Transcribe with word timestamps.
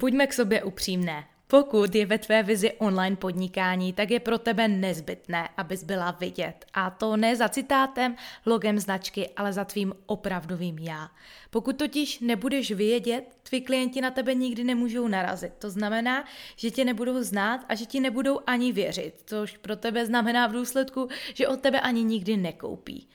Buďme 0.00 0.26
k 0.26 0.32
sobě 0.32 0.62
upřímné. 0.62 1.24
Pokud 1.46 1.94
je 1.94 2.06
ve 2.06 2.18
tvé 2.18 2.42
vizi 2.42 2.72
online 2.72 3.16
podnikání, 3.16 3.92
tak 3.92 4.10
je 4.10 4.20
pro 4.20 4.38
tebe 4.38 4.68
nezbytné, 4.68 5.48
abys 5.56 5.84
byla 5.84 6.10
vidět. 6.10 6.64
A 6.74 6.90
to 6.90 7.16
ne 7.16 7.36
za 7.36 7.48
citátem, 7.48 8.16
logem 8.46 8.78
značky, 8.78 9.28
ale 9.36 9.52
za 9.52 9.64
tvým 9.64 9.92
opravdovým 10.06 10.78
já. 10.78 11.10
Pokud 11.50 11.76
totiž 11.76 12.20
nebudeš 12.20 12.70
vědět, 12.70 13.24
tví 13.42 13.60
klienti 13.60 14.00
na 14.00 14.10
tebe 14.10 14.34
nikdy 14.34 14.64
nemůžou 14.64 15.08
narazit. 15.08 15.52
To 15.58 15.70
znamená, 15.70 16.24
že 16.56 16.70
tě 16.70 16.84
nebudou 16.84 17.22
znát 17.22 17.64
a 17.68 17.74
že 17.74 17.86
ti 17.86 18.00
nebudou 18.00 18.40
ani 18.46 18.72
věřit, 18.72 19.14
což 19.26 19.56
pro 19.56 19.76
tebe 19.76 20.06
znamená 20.06 20.46
v 20.46 20.52
důsledku, 20.52 21.08
že 21.34 21.48
od 21.48 21.60
tebe 21.60 21.80
ani 21.80 22.04
nikdy 22.04 22.36
nekoupí. 22.36 23.08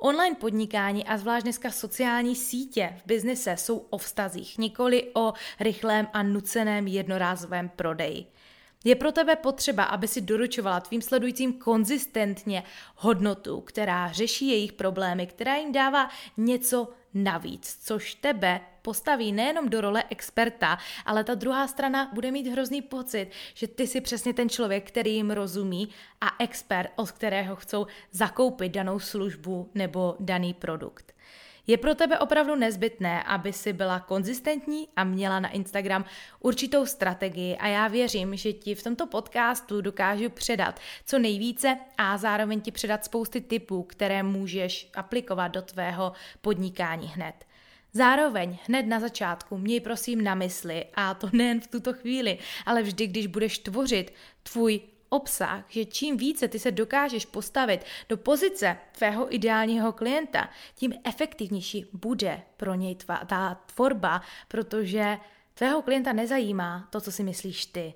Online 0.00 0.36
podnikání 0.36 1.06
a 1.06 1.18
zvlášť 1.18 1.44
dneska 1.44 1.70
sociální 1.70 2.36
sítě 2.36 2.94
v 3.02 3.06
biznise 3.06 3.56
jsou 3.56 3.78
o 3.78 3.98
vztazích, 3.98 4.58
nikoli 4.58 5.10
o 5.14 5.32
rychlém 5.60 6.08
a 6.12 6.22
nuceném 6.22 6.86
jednorázovém 6.86 7.68
prodeji. 7.68 8.26
Je 8.84 8.94
pro 8.94 9.12
tebe 9.12 9.36
potřeba, 9.36 9.84
aby 9.84 10.08
si 10.08 10.20
doručovala 10.20 10.80
tvým 10.80 11.02
sledujícím 11.02 11.52
konzistentně 11.52 12.62
hodnotu, 12.96 13.60
která 13.60 14.12
řeší 14.12 14.48
jejich 14.48 14.72
problémy, 14.72 15.26
která 15.26 15.56
jim 15.56 15.72
dává 15.72 16.10
něco 16.36 16.88
navíc, 17.14 17.78
což 17.84 18.14
tebe 18.14 18.60
postaví 18.82 19.32
nejenom 19.32 19.68
do 19.68 19.80
role 19.80 20.04
experta, 20.10 20.78
ale 21.06 21.24
ta 21.24 21.34
druhá 21.34 21.68
strana 21.68 22.10
bude 22.14 22.30
mít 22.30 22.46
hrozný 22.46 22.82
pocit, 22.82 23.30
že 23.54 23.68
ty 23.68 23.86
jsi 23.86 24.00
přesně 24.00 24.34
ten 24.34 24.48
člověk, 24.48 24.88
který 24.88 25.14
jim 25.14 25.30
rozumí 25.30 25.88
a 26.20 26.26
expert, 26.38 26.90
od 26.96 27.10
kterého 27.10 27.56
chcou 27.56 27.86
zakoupit 28.10 28.72
danou 28.72 28.98
službu 28.98 29.70
nebo 29.74 30.16
daný 30.20 30.54
produkt. 30.54 31.17
Je 31.70 31.76
pro 31.76 31.94
tebe 31.94 32.18
opravdu 32.18 32.56
nezbytné, 32.56 33.22
aby 33.22 33.52
si 33.52 33.72
byla 33.72 34.00
konzistentní 34.00 34.88
a 34.96 35.04
měla 35.04 35.40
na 35.40 35.48
Instagram 35.48 36.04
určitou 36.40 36.86
strategii 36.86 37.56
a 37.56 37.66
já 37.66 37.88
věřím, 37.88 38.36
že 38.36 38.52
ti 38.52 38.74
v 38.74 38.82
tomto 38.82 39.06
podcastu 39.06 39.80
dokážu 39.80 40.30
předat 40.30 40.80
co 41.06 41.18
nejvíce 41.18 41.78
a 41.98 42.18
zároveň 42.18 42.60
ti 42.60 42.70
předat 42.70 43.04
spousty 43.04 43.40
typů, 43.40 43.82
které 43.82 44.22
můžeš 44.22 44.90
aplikovat 44.94 45.48
do 45.48 45.62
tvého 45.62 46.12
podnikání 46.40 47.06
hned. 47.06 47.34
Zároveň 47.92 48.58
hned 48.66 48.82
na 48.82 49.00
začátku 49.00 49.58
měj 49.58 49.80
prosím 49.80 50.24
na 50.24 50.34
mysli, 50.34 50.84
a 50.94 51.14
to 51.14 51.30
nejen 51.32 51.60
v 51.60 51.66
tuto 51.66 51.92
chvíli, 51.92 52.38
ale 52.66 52.82
vždy, 52.82 53.06
když 53.06 53.26
budeš 53.26 53.58
tvořit 53.58 54.14
tvůj 54.42 54.80
obsah, 55.08 55.64
že 55.68 55.84
čím 55.84 56.16
více 56.16 56.48
ty 56.48 56.58
se 56.58 56.70
dokážeš 56.70 57.26
postavit 57.26 57.84
do 58.08 58.16
pozice 58.16 58.76
tvého 58.92 59.34
ideálního 59.34 59.92
klienta, 59.92 60.48
tím 60.74 60.92
efektivnější 61.04 61.86
bude 61.92 62.42
pro 62.56 62.74
něj 62.74 62.94
tvá, 62.94 63.16
ta 63.26 63.54
tvorba, 63.74 64.22
protože 64.48 65.18
tvého 65.54 65.82
klienta 65.82 66.12
nezajímá 66.12 66.88
to, 66.90 67.00
co 67.00 67.12
si 67.12 67.22
myslíš 67.22 67.66
ty. 67.66 67.94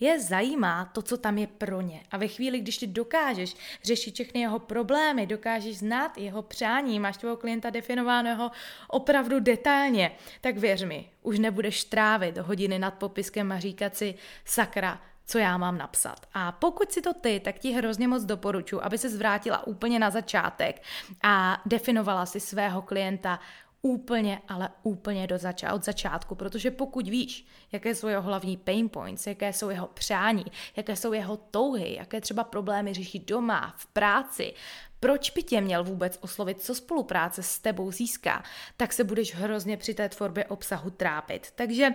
Je 0.00 0.20
zajímá 0.20 0.84
to, 0.84 1.02
co 1.02 1.16
tam 1.16 1.38
je 1.38 1.46
pro 1.46 1.80
ně. 1.80 2.02
A 2.10 2.16
ve 2.16 2.28
chvíli, 2.28 2.60
když 2.60 2.78
ty 2.78 2.86
dokážeš 2.86 3.56
řešit 3.84 4.14
všechny 4.14 4.40
jeho 4.40 4.58
problémy, 4.58 5.26
dokážeš 5.26 5.78
znát 5.78 6.18
jeho 6.18 6.42
přání, 6.42 7.00
máš 7.00 7.16
tvého 7.16 7.36
klienta 7.36 7.70
definováného 7.70 8.50
opravdu 8.88 9.40
detailně, 9.40 10.12
tak 10.40 10.58
věř 10.58 10.82
mi, 10.82 11.10
už 11.22 11.38
nebudeš 11.38 11.84
trávit 11.84 12.38
hodiny 12.38 12.78
nad 12.78 12.94
popiskem 12.94 13.52
a 13.52 13.58
říkat 13.58 13.96
si, 13.96 14.14
sakra, 14.44 15.00
co 15.26 15.38
já 15.38 15.58
mám 15.58 15.78
napsat. 15.78 16.26
A 16.34 16.52
pokud 16.52 16.92
si 16.92 17.02
to 17.02 17.14
ty, 17.14 17.40
tak 17.40 17.58
ti 17.58 17.72
hrozně 17.72 18.08
moc 18.08 18.24
doporučuji, 18.24 18.80
aby 18.80 18.98
se 18.98 19.10
zvrátila 19.10 19.66
úplně 19.66 19.98
na 19.98 20.10
začátek 20.10 20.82
a 21.22 21.62
definovala 21.66 22.26
si 22.26 22.40
svého 22.40 22.82
klienta 22.82 23.40
úplně, 23.82 24.42
ale 24.48 24.68
úplně 24.82 25.26
do 25.26 25.36
zača- 25.36 25.74
od 25.74 25.84
začátku, 25.84 26.34
protože 26.34 26.70
pokud 26.70 27.08
víš, 27.08 27.46
jaké 27.72 27.94
jsou 27.94 28.08
jeho 28.08 28.22
hlavní 28.22 28.56
pain 28.56 28.88
points, 28.88 29.26
jaké 29.26 29.52
jsou 29.52 29.70
jeho 29.70 29.86
přání, 29.86 30.44
jaké 30.76 30.96
jsou 30.96 31.12
jeho 31.12 31.36
touhy, 31.36 31.94
jaké 31.94 32.20
třeba 32.20 32.44
problémy 32.44 32.94
řeší 32.94 33.18
doma, 33.18 33.74
v 33.76 33.86
práci, 33.86 34.54
proč 35.00 35.30
by 35.30 35.42
tě 35.42 35.60
měl 35.60 35.84
vůbec 35.84 36.18
oslovit, 36.20 36.62
co 36.62 36.74
spolupráce 36.74 37.42
s 37.42 37.58
tebou 37.58 37.92
získá, 37.92 38.42
tak 38.76 38.92
se 38.92 39.04
budeš 39.04 39.34
hrozně 39.34 39.76
při 39.76 39.94
té 39.94 40.08
tvorbě 40.08 40.44
obsahu 40.44 40.90
trápit. 40.90 41.52
Takže 41.54 41.90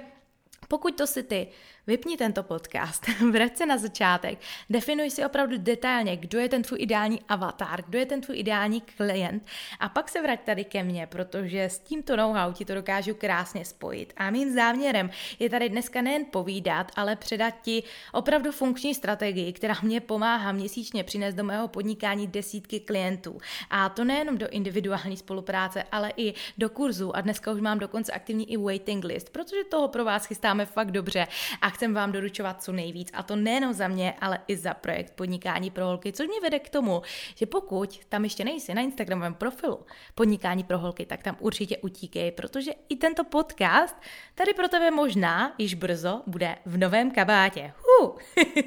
pokud 0.69 0.95
to 0.95 1.07
si 1.07 1.23
ty, 1.23 1.47
vypni 1.89 2.17
tento 2.17 2.43
podcast, 2.43 3.05
vrať 3.31 3.57
se 3.57 3.65
na 3.65 3.77
začátek, 3.77 4.39
definuj 4.69 5.09
si 5.09 5.25
opravdu 5.25 5.57
detailně, 5.57 6.17
kdo 6.17 6.39
je 6.39 6.49
ten 6.49 6.63
tvůj 6.63 6.79
ideální 6.81 7.21
avatar, 7.29 7.83
kdo 7.87 7.99
je 7.99 8.05
ten 8.05 8.21
tvůj 8.21 8.39
ideální 8.39 8.81
klient 8.81 9.45
a 9.79 9.89
pak 9.89 10.09
se 10.09 10.21
vrať 10.21 10.39
tady 10.45 10.63
ke 10.63 10.83
mně, 10.83 11.07
protože 11.07 11.63
s 11.63 11.79
tímto 11.79 12.15
know-how 12.15 12.53
ti 12.53 12.65
to 12.65 12.73
dokážu 12.73 13.15
krásně 13.15 13.65
spojit. 13.65 14.13
A 14.17 14.29
mým 14.29 14.53
záměrem 14.53 15.09
je 15.39 15.49
tady 15.49 15.69
dneska 15.69 16.01
nejen 16.01 16.25
povídat, 16.25 16.91
ale 16.95 17.15
předat 17.15 17.53
ti 17.61 17.83
opravdu 18.13 18.51
funkční 18.51 18.95
strategii, 18.95 19.53
která 19.53 19.75
mě 19.81 20.01
pomáhá 20.01 20.51
měsíčně 20.51 21.03
přinést 21.03 21.35
do 21.35 21.43
mého 21.43 21.67
podnikání 21.67 22.27
desítky 22.27 22.79
klientů. 22.79 23.37
A 23.69 23.89
to 23.89 24.03
nejenom 24.03 24.37
do 24.37 24.49
individuální 24.49 25.17
spolupráce, 25.17 25.83
ale 25.91 26.11
i 26.17 26.33
do 26.57 26.69
kurzu 26.69 27.15
a 27.15 27.21
dneska 27.21 27.51
už 27.51 27.61
mám 27.61 27.79
dokonce 27.79 28.11
aktivní 28.11 28.51
i 28.51 28.57
waiting 28.57 29.05
list, 29.05 29.29
protože 29.29 29.63
toho 29.69 29.87
pro 29.87 30.05
vás 30.05 30.25
chystám 30.25 30.58
děláme 30.59 30.65
fakt 30.65 30.91
dobře 30.91 31.27
a 31.61 31.69
chcem 31.69 31.93
vám 31.93 32.11
doručovat 32.11 32.63
co 32.63 32.71
nejvíc. 32.71 33.09
A 33.13 33.23
to 33.23 33.35
nejenom 33.35 33.73
za 33.73 33.87
mě, 33.87 34.13
ale 34.21 34.39
i 34.47 34.57
za 34.57 34.73
projekt 34.73 35.13
Podnikání 35.15 35.71
pro 35.71 35.85
holky, 35.85 36.11
což 36.11 36.27
mě 36.27 36.41
vede 36.41 36.59
k 36.59 36.69
tomu, 36.69 37.01
že 37.35 37.45
pokud 37.45 37.99
tam 38.09 38.23
ještě 38.23 38.45
nejsi 38.45 38.73
na 38.73 38.81
Instagramovém 38.81 39.33
profilu 39.33 39.85
Podnikání 40.15 40.63
pro 40.63 40.77
holky, 40.77 41.05
tak 41.05 41.23
tam 41.23 41.37
určitě 41.39 41.77
utíkej, 41.77 42.31
protože 42.31 42.71
i 42.89 42.95
tento 42.95 43.23
podcast 43.23 43.95
tady 44.35 44.53
pro 44.53 44.67
tebe 44.67 44.91
možná 44.91 45.53
již 45.57 45.73
brzo 45.73 46.21
bude 46.27 46.55
v 46.65 46.77
novém 46.77 47.11
kabátě. 47.11 47.73
Huh. 47.77 48.17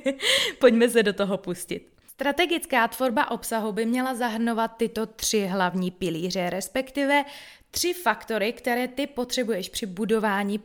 Pojďme 0.58 0.88
se 0.88 1.02
do 1.02 1.12
toho 1.12 1.38
pustit. 1.38 1.92
Strategická 2.06 2.88
tvorba 2.88 3.30
obsahu 3.30 3.72
by 3.72 3.86
měla 3.86 4.14
zahrnovat 4.14 4.76
tyto 4.76 5.06
tři 5.06 5.46
hlavní 5.46 5.90
pilíře, 5.90 6.50
respektive 6.50 7.24
tři 7.70 7.94
faktory, 7.94 8.52
které 8.52 8.88
ty 8.88 9.06
potřebuješ 9.06 9.68
při 9.68 9.86
budování 9.86 10.60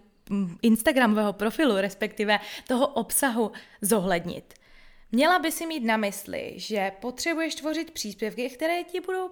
Instagramového 0.61 1.33
profilu, 1.33 1.75
respektive 1.75 2.39
toho 2.67 2.87
obsahu 2.87 3.51
zohlednit. 3.81 4.53
Měla 5.11 5.39
by 5.39 5.51
si 5.51 5.65
mít 5.65 5.83
na 5.83 5.97
mysli, 5.97 6.53
že 6.55 6.91
potřebuješ 7.01 7.55
tvořit 7.55 7.91
příspěvky, 7.91 8.49
které 8.49 8.83
ti 8.83 9.01
budou 9.01 9.29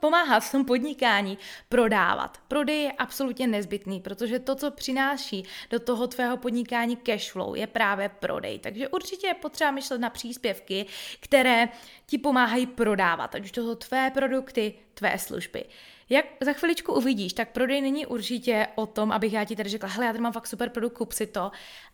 pomáhat 0.00 0.40
v 0.40 0.52
tom 0.52 0.64
podnikání 0.64 1.38
prodávat. 1.68 2.38
Prodej 2.48 2.82
je 2.82 2.92
absolutně 2.92 3.46
nezbytný, 3.46 4.00
protože 4.00 4.38
to, 4.38 4.54
co 4.54 4.70
přináší 4.70 5.44
do 5.70 5.80
toho 5.80 6.06
tvého 6.06 6.36
podnikání 6.36 6.96
cash 6.96 7.32
flow, 7.32 7.54
je 7.54 7.66
právě 7.66 8.08
prodej. 8.08 8.58
Takže 8.58 8.88
určitě 8.88 9.26
je 9.26 9.34
potřeba 9.34 9.70
myšlet 9.70 9.98
na 9.98 10.10
příspěvky, 10.10 10.86
které 11.20 11.68
ti 12.06 12.18
pomáhají 12.18 12.66
prodávat, 12.66 13.34
ať 13.34 13.44
už 13.44 13.52
to 13.52 13.62
jsou 13.62 13.74
tvé 13.74 14.10
produkty, 14.10 14.74
tvé 14.98 15.18
služby. 15.18 15.64
Jak 16.10 16.24
za 16.40 16.52
chviličku 16.52 16.92
uvidíš, 16.92 17.32
tak 17.32 17.52
prodej 17.52 17.80
není 17.80 18.06
určitě 18.06 18.66
o 18.74 18.86
tom, 18.86 19.12
abych 19.12 19.32
já 19.32 19.44
ti 19.44 19.56
tady 19.56 19.70
řekla, 19.70 19.88
hele, 19.88 20.06
já 20.06 20.12
tady 20.12 20.22
mám 20.22 20.32
fakt 20.32 20.46
super 20.46 20.68
produkt, 20.68 20.96
kup 20.96 21.12
si 21.12 21.26
to, 21.26 21.40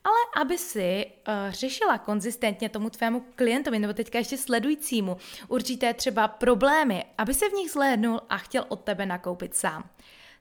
ale 0.04 0.42
aby 0.42 0.58
si 0.58 1.06
uh, 1.06 1.34
řešila 1.52 1.98
konzistentně 1.98 2.68
tomu 2.68 2.90
tvému 2.90 3.24
klientovi 3.34 3.78
nebo 3.78 3.92
teďka 3.92 4.18
ještě 4.18 4.36
sledujícímu 4.36 5.16
určité 5.48 5.94
třeba 5.94 6.28
problémy, 6.28 7.04
aby 7.18 7.34
se 7.34 7.48
v 7.48 7.52
nich 7.52 7.70
zhlédnul 7.70 8.20
a 8.28 8.38
chtěl 8.38 8.64
od 8.68 8.80
tebe 8.80 9.06
nakoupit 9.06 9.54
sám. 9.54 9.90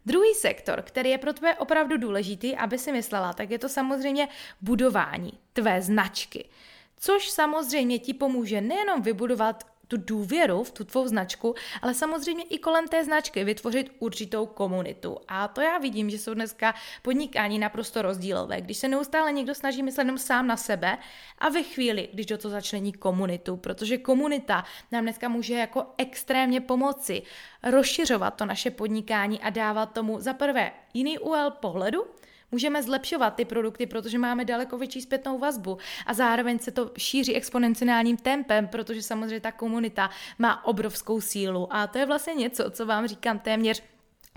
Druhý 0.06 0.34
sektor, 0.34 0.82
který 0.82 1.10
je 1.10 1.18
pro 1.18 1.34
tebe 1.34 1.56
opravdu 1.56 1.98
důležitý, 1.98 2.56
aby 2.56 2.78
si 2.78 2.92
myslela, 2.92 3.34
tak 3.34 3.52
je 3.52 3.60
to 3.60 3.70
samozřejmě 3.70 4.28
budování 4.62 5.32
tvé 5.54 5.82
značky. 5.82 6.50
Což 6.98 7.30
samozřejmě 7.30 8.00
ti 8.00 8.14
pomůže 8.14 8.62
nejenom 8.62 9.02
vybudovat 9.02 9.73
tu 9.98 10.16
důvěru 10.16 10.64
v 10.64 10.72
tu 10.72 10.84
tvou 10.84 11.08
značku, 11.08 11.56
ale 11.82 11.94
samozřejmě 11.94 12.44
i 12.44 12.58
kolem 12.58 12.88
té 12.88 13.04
značky 13.04 13.44
vytvořit 13.44 13.92
určitou 14.00 14.46
komunitu. 14.46 15.18
A 15.28 15.48
to 15.48 15.62
já 15.62 15.78
vidím, 15.78 16.10
že 16.10 16.18
jsou 16.18 16.34
dneska 16.34 16.74
podnikání 17.02 17.60
naprosto 17.60 18.02
rozdílové. 18.02 18.62
Když 18.62 18.78
se 18.78 18.88
neustále 18.88 19.32
někdo 19.32 19.56
snaží 19.56 19.84
myslet 19.84 20.04
jenom 20.04 20.18
sám 20.18 20.48
na 20.48 20.58
sebe 20.58 20.98
a 21.38 21.50
ve 21.50 21.64
chvíli, 21.64 22.10
když 22.14 22.26
do 22.26 22.38
toho 22.38 22.52
začlení 22.52 22.94
komunitu, 22.94 23.58
protože 23.58 23.98
komunita 23.98 24.64
nám 24.92 25.04
dneska 25.04 25.30
může 25.30 25.54
jako 25.54 25.86
extrémně 25.98 26.62
pomoci 26.62 27.22
rozšiřovat 27.64 28.36
to 28.36 28.46
naše 28.46 28.72
podnikání 28.72 29.42
a 29.42 29.50
dávat 29.50 29.86
tomu 29.86 30.20
za 30.20 30.34
prvé 30.34 30.72
jiný 30.94 31.20
úhel 31.20 31.52
pohledu, 31.52 32.06
Můžeme 32.54 32.84
zlepšovat 32.84 33.36
ty 33.36 33.46
produkty, 33.46 33.86
protože 33.86 34.18
máme 34.18 34.46
daleko 34.46 34.78
větší 34.78 35.02
zpětnou 35.02 35.40
vazbu 35.40 35.78
a 36.06 36.14
zároveň 36.14 36.60
se 36.60 36.72
to 36.72 36.92
šíří 36.98 37.36
exponenciálním 37.36 38.18
tempem, 38.18 38.68
protože 38.68 39.02
samozřejmě 39.02 39.40
ta 39.40 39.52
komunita 39.52 40.10
má 40.40 40.66
obrovskou 40.66 41.22
sílu 41.22 41.74
a 41.74 41.88
to 41.88 41.98
je 41.98 42.06
vlastně 42.06 42.34
něco, 42.34 42.72
co 42.72 42.86
vám 42.86 43.08
říkám 43.08 43.40
téměř 43.40 43.84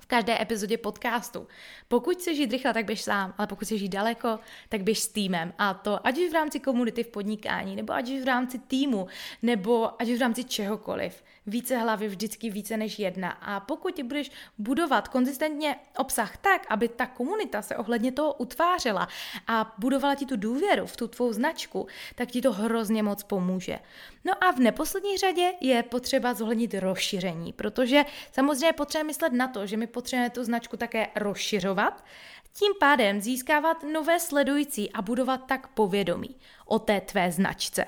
v 0.03 0.07
každé 0.07 0.43
epizodě 0.43 0.79
podcastu. 0.79 1.47
Pokud 1.89 2.17
chceš 2.17 2.37
žít 2.37 2.53
rychle, 2.53 2.75
tak 2.75 2.85
běž 2.85 3.03
sám, 3.03 3.35
ale 3.39 3.47
pokud 3.47 3.65
chceš 3.65 3.81
žít 3.81 3.89
daleko, 3.89 4.39
tak 4.69 4.83
běž 4.83 4.99
s 4.99 5.09
týmem. 5.09 5.53
A 5.59 5.75
to 5.75 6.07
ať 6.07 6.19
už 6.19 6.31
v 6.31 6.35
rámci 6.35 6.61
komunity 6.61 7.05
v 7.05 7.09
podnikání, 7.09 7.77
nebo 7.77 7.93
ať 7.93 8.11
už 8.11 8.23
v 8.23 8.27
rámci 8.27 8.59
týmu, 8.59 9.07
nebo 9.43 10.03
ať 10.03 10.09
už 10.09 10.19
v 10.19 10.23
rámci 10.23 10.45
čehokoliv 10.45 11.23
více 11.47 11.77
hlavy, 11.77 12.09
vždycky 12.09 12.51
více 12.51 12.77
než 12.77 12.99
jedna. 12.99 13.31
A 13.31 13.61
pokud 13.61 13.95
ti 13.95 14.03
budeš 14.03 14.31
budovat 14.59 15.09
konzistentně 15.09 15.77
obsah 15.97 16.37
tak, 16.37 16.67
aby 16.69 16.89
ta 16.89 17.07
komunita 17.07 17.63
se 17.63 17.77
ohledně 17.77 18.13
toho 18.13 18.33
utvářela 18.33 19.09
a 19.47 19.75
budovala 19.79 20.15
ti 20.15 20.27
tu 20.27 20.37
důvěru 20.37 20.87
v 20.87 20.97
tu 20.97 21.09
tvou 21.09 21.33
značku, 21.33 21.87
tak 22.15 22.29
ti 22.29 22.43
to 22.43 22.53
hrozně 22.53 23.03
moc 23.03 23.23
pomůže. 23.23 23.79
No 24.25 24.45
a 24.45 24.51
v 24.51 24.59
neposlední 24.59 25.17
řadě 25.17 25.53
je 25.61 25.83
potřeba 25.83 26.35
zohlednit 26.35 26.75
rozšíření, 26.75 27.53
protože 27.53 28.05
samozřejmě 28.33 28.73
potřebujeme 28.73 29.07
myslet 29.07 29.33
na 29.33 29.49
to, 29.49 29.67
že 29.67 29.77
my 29.77 29.87
potřebujeme 29.87 30.31
tu 30.31 30.45
značku 30.45 30.77
také 30.77 31.09
rozšiřovat, 31.15 32.05
tím 32.53 32.73
pádem 32.81 33.21
získávat 33.21 33.83
nové 33.93 34.21
sledující 34.21 34.93
a 34.93 35.03
budovat 35.03 35.47
tak 35.47 35.69
povědomí 35.69 36.37
o 36.67 36.79
té 36.79 37.01
tvé 37.01 37.33
značce. 37.33 37.85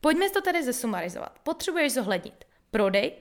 Pojďme 0.00 0.30
to 0.30 0.40
tedy 0.40 0.62
zesumarizovat. 0.62 1.38
Potřebuješ 1.42 1.92
zohlednit 1.92 2.45
prodej, 2.70 3.12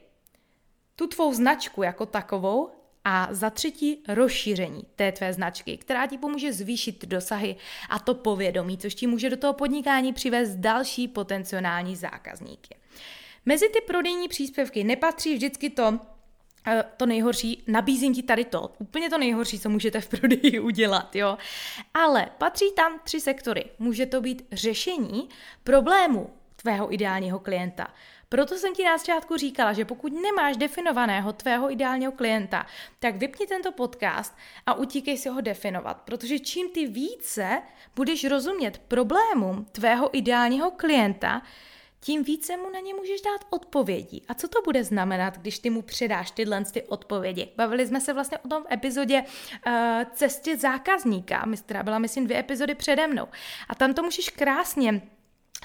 tu 0.96 1.08
tvou 1.08 1.34
značku 1.34 1.84
jako 1.84 2.06
takovou 2.06 2.72
a 3.04 3.28
za 3.32 3.50
třetí 3.50 4.04
rozšíření 4.08 4.84
té 4.96 5.12
tvé 5.12 5.34
značky, 5.34 5.78
která 5.78 6.08
ti 6.08 6.18
pomůže 6.18 6.54
zvýšit 6.54 7.06
dosahy 7.06 7.56
a 7.90 8.00
to 8.00 8.14
povědomí, 8.14 8.78
což 8.78 8.96
ti 8.96 9.08
může 9.08 9.30
do 9.30 9.38
toho 9.38 9.54
podnikání 9.54 10.14
přivést 10.14 10.56
další 10.56 11.08
potenciální 11.08 11.96
zákazníky. 11.96 12.76
Mezi 13.46 13.70
ty 13.70 13.82
prodejní 13.82 14.28
příspěvky 14.28 14.84
nepatří 14.84 15.34
vždycky 15.34 15.70
to, 15.70 16.00
eh, 16.68 16.84
to 16.98 17.06
nejhorší, 17.06 17.64
nabízím 17.68 18.14
ti 18.16 18.24
tady 18.24 18.46
to, 18.46 18.74
úplně 18.80 19.10
to 19.10 19.18
nejhorší, 19.18 19.60
co 19.60 19.70
můžete 19.70 20.02
v 20.02 20.08
prodeji 20.08 20.60
udělat, 20.60 21.16
jo. 21.16 21.38
Ale 21.94 22.30
patří 22.38 22.72
tam 22.76 23.00
tři 23.04 23.20
sektory. 23.20 23.66
Může 23.80 24.06
to 24.06 24.22
být 24.22 24.48
řešení 24.52 25.30
problému 25.64 26.30
tvého 26.56 26.94
ideálního 26.94 27.40
klienta. 27.40 27.88
Proto 28.30 28.56
jsem 28.56 28.76
ti 28.76 28.84
na 28.84 28.98
začátku 28.98 29.38
říkala, 29.38 29.74
že 29.74 29.86
pokud 29.86 30.14
nemáš 30.22 30.58
definovaného 30.58 31.34
tvého 31.34 31.72
ideálního 31.72 32.12
klienta, 32.12 32.66
tak 33.00 33.16
vypni 33.16 33.48
tento 33.48 33.72
podcast 33.72 34.36
a 34.66 34.74
utíkej 34.74 35.18
si 35.18 35.30
ho 35.30 35.42
definovat, 35.42 36.02
protože 36.02 36.40
čím 36.40 36.70
ty 36.70 36.88
více 36.88 37.62
budeš 37.96 38.26
rozumět 38.26 38.78
problémům 38.78 39.66
tvého 39.72 40.18
ideálního 40.18 40.72
klienta, 40.72 41.42
tím 42.06 42.24
více 42.24 42.58
mu 42.58 42.70
na 42.70 42.80
ně 42.80 42.94
můžeš 42.94 43.22
dát 43.22 43.48
odpovědi. 43.50 44.22
A 44.28 44.34
co 44.34 44.48
to 44.48 44.62
bude 44.62 44.84
znamenat, 44.84 45.38
když 45.38 45.60
ty 45.60 45.70
mu 45.70 45.82
předáš 45.82 46.32
tyhle 46.32 46.66
ty 46.66 46.84
odpovědi? 46.84 47.50
Bavili 47.56 47.88
jsme 47.88 48.02
se 48.02 48.14
vlastně 48.14 48.38
o 48.38 48.48
tom 48.48 48.64
v 48.64 48.74
epizodě 48.74 49.24
uh, 49.24 49.74
Cestě 50.14 50.58
zákazníka, 50.58 51.46
která 51.64 51.84
byla, 51.84 52.00
myslím, 52.00 52.26
dvě 52.26 52.40
epizody 52.40 52.76
přede 52.76 53.08
mnou. 53.08 53.28
A 53.70 53.76
tam 53.76 53.94
to 53.94 54.04
můžeš 54.04 54.30
krásně 54.30 55.02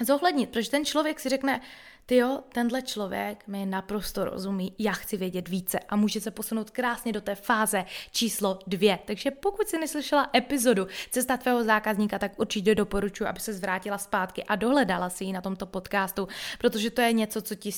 zohlednit, 0.01 0.49
protože 0.49 0.71
ten 0.71 0.85
člověk 0.85 1.19
si 1.19 1.29
řekne, 1.29 1.61
ty 2.05 2.15
jo, 2.15 2.43
tenhle 2.53 2.81
člověk 2.81 3.47
mi 3.47 3.65
naprosto 3.65 4.25
rozumí, 4.25 4.75
já 4.79 4.91
chci 4.91 5.17
vědět 5.17 5.47
více 5.47 5.79
a 5.79 5.95
může 5.95 6.21
se 6.21 6.31
posunout 6.31 6.69
krásně 6.69 7.13
do 7.13 7.21
té 7.21 7.35
fáze 7.35 7.85
číslo 8.11 8.59
dvě. 8.67 8.99
Takže 9.05 9.31
pokud 9.31 9.67
si 9.67 9.77
neslyšela 9.77 10.29
epizodu 10.35 10.87
Cesta 11.11 11.37
tvého 11.37 11.63
zákazníka, 11.63 12.19
tak 12.19 12.39
určitě 12.39 12.75
doporučuji, 12.75 13.25
aby 13.25 13.39
se 13.39 13.53
zvrátila 13.53 13.97
zpátky 13.97 14.43
a 14.43 14.55
dohledala 14.55 15.09
si 15.09 15.23
ji 15.23 15.33
na 15.33 15.41
tomto 15.41 15.65
podcastu, 15.65 16.27
protože 16.59 16.89
to 16.89 17.01
je 17.01 17.13
něco, 17.13 17.41
co 17.41 17.55
ti 17.55 17.71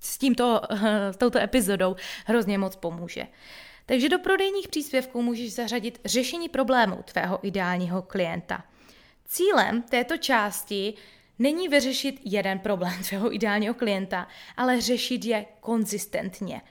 s, 0.00 0.18
tímto, 0.18 0.60
s 1.10 1.16
touto 1.16 1.38
epizodou 1.38 1.96
hrozně 2.26 2.58
moc 2.58 2.76
pomůže. 2.76 3.26
Takže 3.86 4.08
do 4.08 4.18
prodejních 4.18 4.68
příspěvků 4.68 5.22
můžeš 5.22 5.54
zařadit 5.54 6.00
řešení 6.04 6.48
problémů 6.48 6.98
tvého 7.04 7.38
ideálního 7.42 8.02
klienta. 8.02 8.64
Cílem 9.24 9.82
této 9.82 10.16
části 10.16 10.94
není 11.42 11.68
vyřešit 11.68 12.20
jeden 12.24 12.58
problém 12.58 13.02
tvého 13.08 13.34
ideálního 13.34 13.74
klienta, 13.74 14.28
ale 14.56 14.80
řešit 14.80 15.24
je 15.24 15.46
konzistentně. 15.60 16.62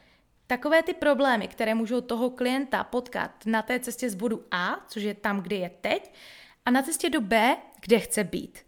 Takové 0.47 0.83
ty 0.83 0.93
problémy, 0.93 1.47
které 1.47 1.75
můžou 1.75 2.01
toho 2.01 2.29
klienta 2.29 2.83
potkat 2.83 3.31
na 3.45 3.61
té 3.61 3.79
cestě 3.79 4.09
z 4.09 4.15
bodu 4.15 4.45
A, 4.51 4.85
což 4.87 5.03
je 5.03 5.13
tam, 5.13 5.41
kde 5.41 5.55
je 5.55 5.71
teď, 5.81 6.13
a 6.65 6.71
na 6.71 6.81
cestě 6.81 7.09
do 7.09 7.21
B, 7.21 7.57
kde 7.81 7.99
chce 7.99 8.23
být. 8.23 8.59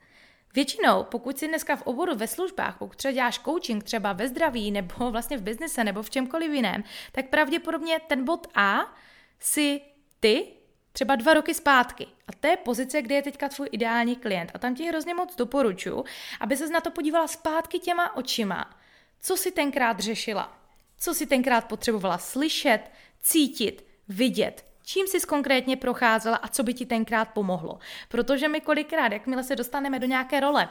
Většinou, 0.56 1.04
pokud 1.04 1.38
jsi 1.38 1.48
dneska 1.48 1.76
v 1.76 1.82
oboru 1.82 2.16
ve 2.16 2.28
službách, 2.28 2.78
pokud 2.78 2.96
třeba 2.96 3.12
děláš 3.12 3.40
coaching 3.40 3.84
třeba 3.84 4.14
ve 4.14 4.28
zdraví 4.28 4.72
nebo 4.72 5.12
vlastně 5.12 5.38
v 5.38 5.42
biznise 5.42 5.84
nebo 5.84 6.04
v 6.04 6.10
čemkoliv 6.10 6.52
jiném, 6.52 6.84
tak 7.12 7.30
pravděpodobně 7.30 8.00
ten 8.08 8.26
bod 8.26 8.48
A 8.56 8.96
si 9.40 9.82
ty 10.20 10.63
třeba 10.94 11.16
dva 11.16 11.34
roky 11.34 11.54
zpátky. 11.54 12.08
A 12.28 12.32
to 12.40 12.48
je 12.48 12.58
pozice, 12.58 13.02
kde 13.02 13.16
je 13.16 13.22
teďka 13.22 13.50
tvůj 13.50 13.70
ideální 13.72 14.16
klient. 14.16 14.52
A 14.54 14.60
tam 14.60 14.76
ti 14.76 14.88
hrozně 14.88 15.14
moc 15.14 15.36
doporučuji, 15.36 16.04
aby 16.40 16.58
se 16.58 16.68
na 16.68 16.82
to 16.82 16.92
podívala 16.92 17.28
zpátky 17.28 17.80
těma 17.80 18.16
očima. 18.16 18.80
Co 19.22 19.38
si 19.38 19.52
tenkrát 19.52 20.00
řešila? 20.00 20.58
Co 20.98 21.14
si 21.14 21.26
tenkrát 21.26 21.66
potřebovala 21.66 22.18
slyšet, 22.18 22.82
cítit, 23.22 23.86
vidět? 24.08 24.66
Čím 24.86 25.08
jsi 25.08 25.20
konkrétně 25.20 25.78
procházela 25.78 26.38
a 26.38 26.48
co 26.48 26.64
by 26.64 26.74
ti 26.74 26.86
tenkrát 26.86 27.26
pomohlo? 27.26 27.80
Protože 28.10 28.48
my 28.48 28.62
kolikrát, 28.62 29.12
jakmile 29.12 29.44
se 29.44 29.56
dostaneme 29.56 30.00
do 30.00 30.08
nějaké 30.08 30.40
role, 30.40 30.70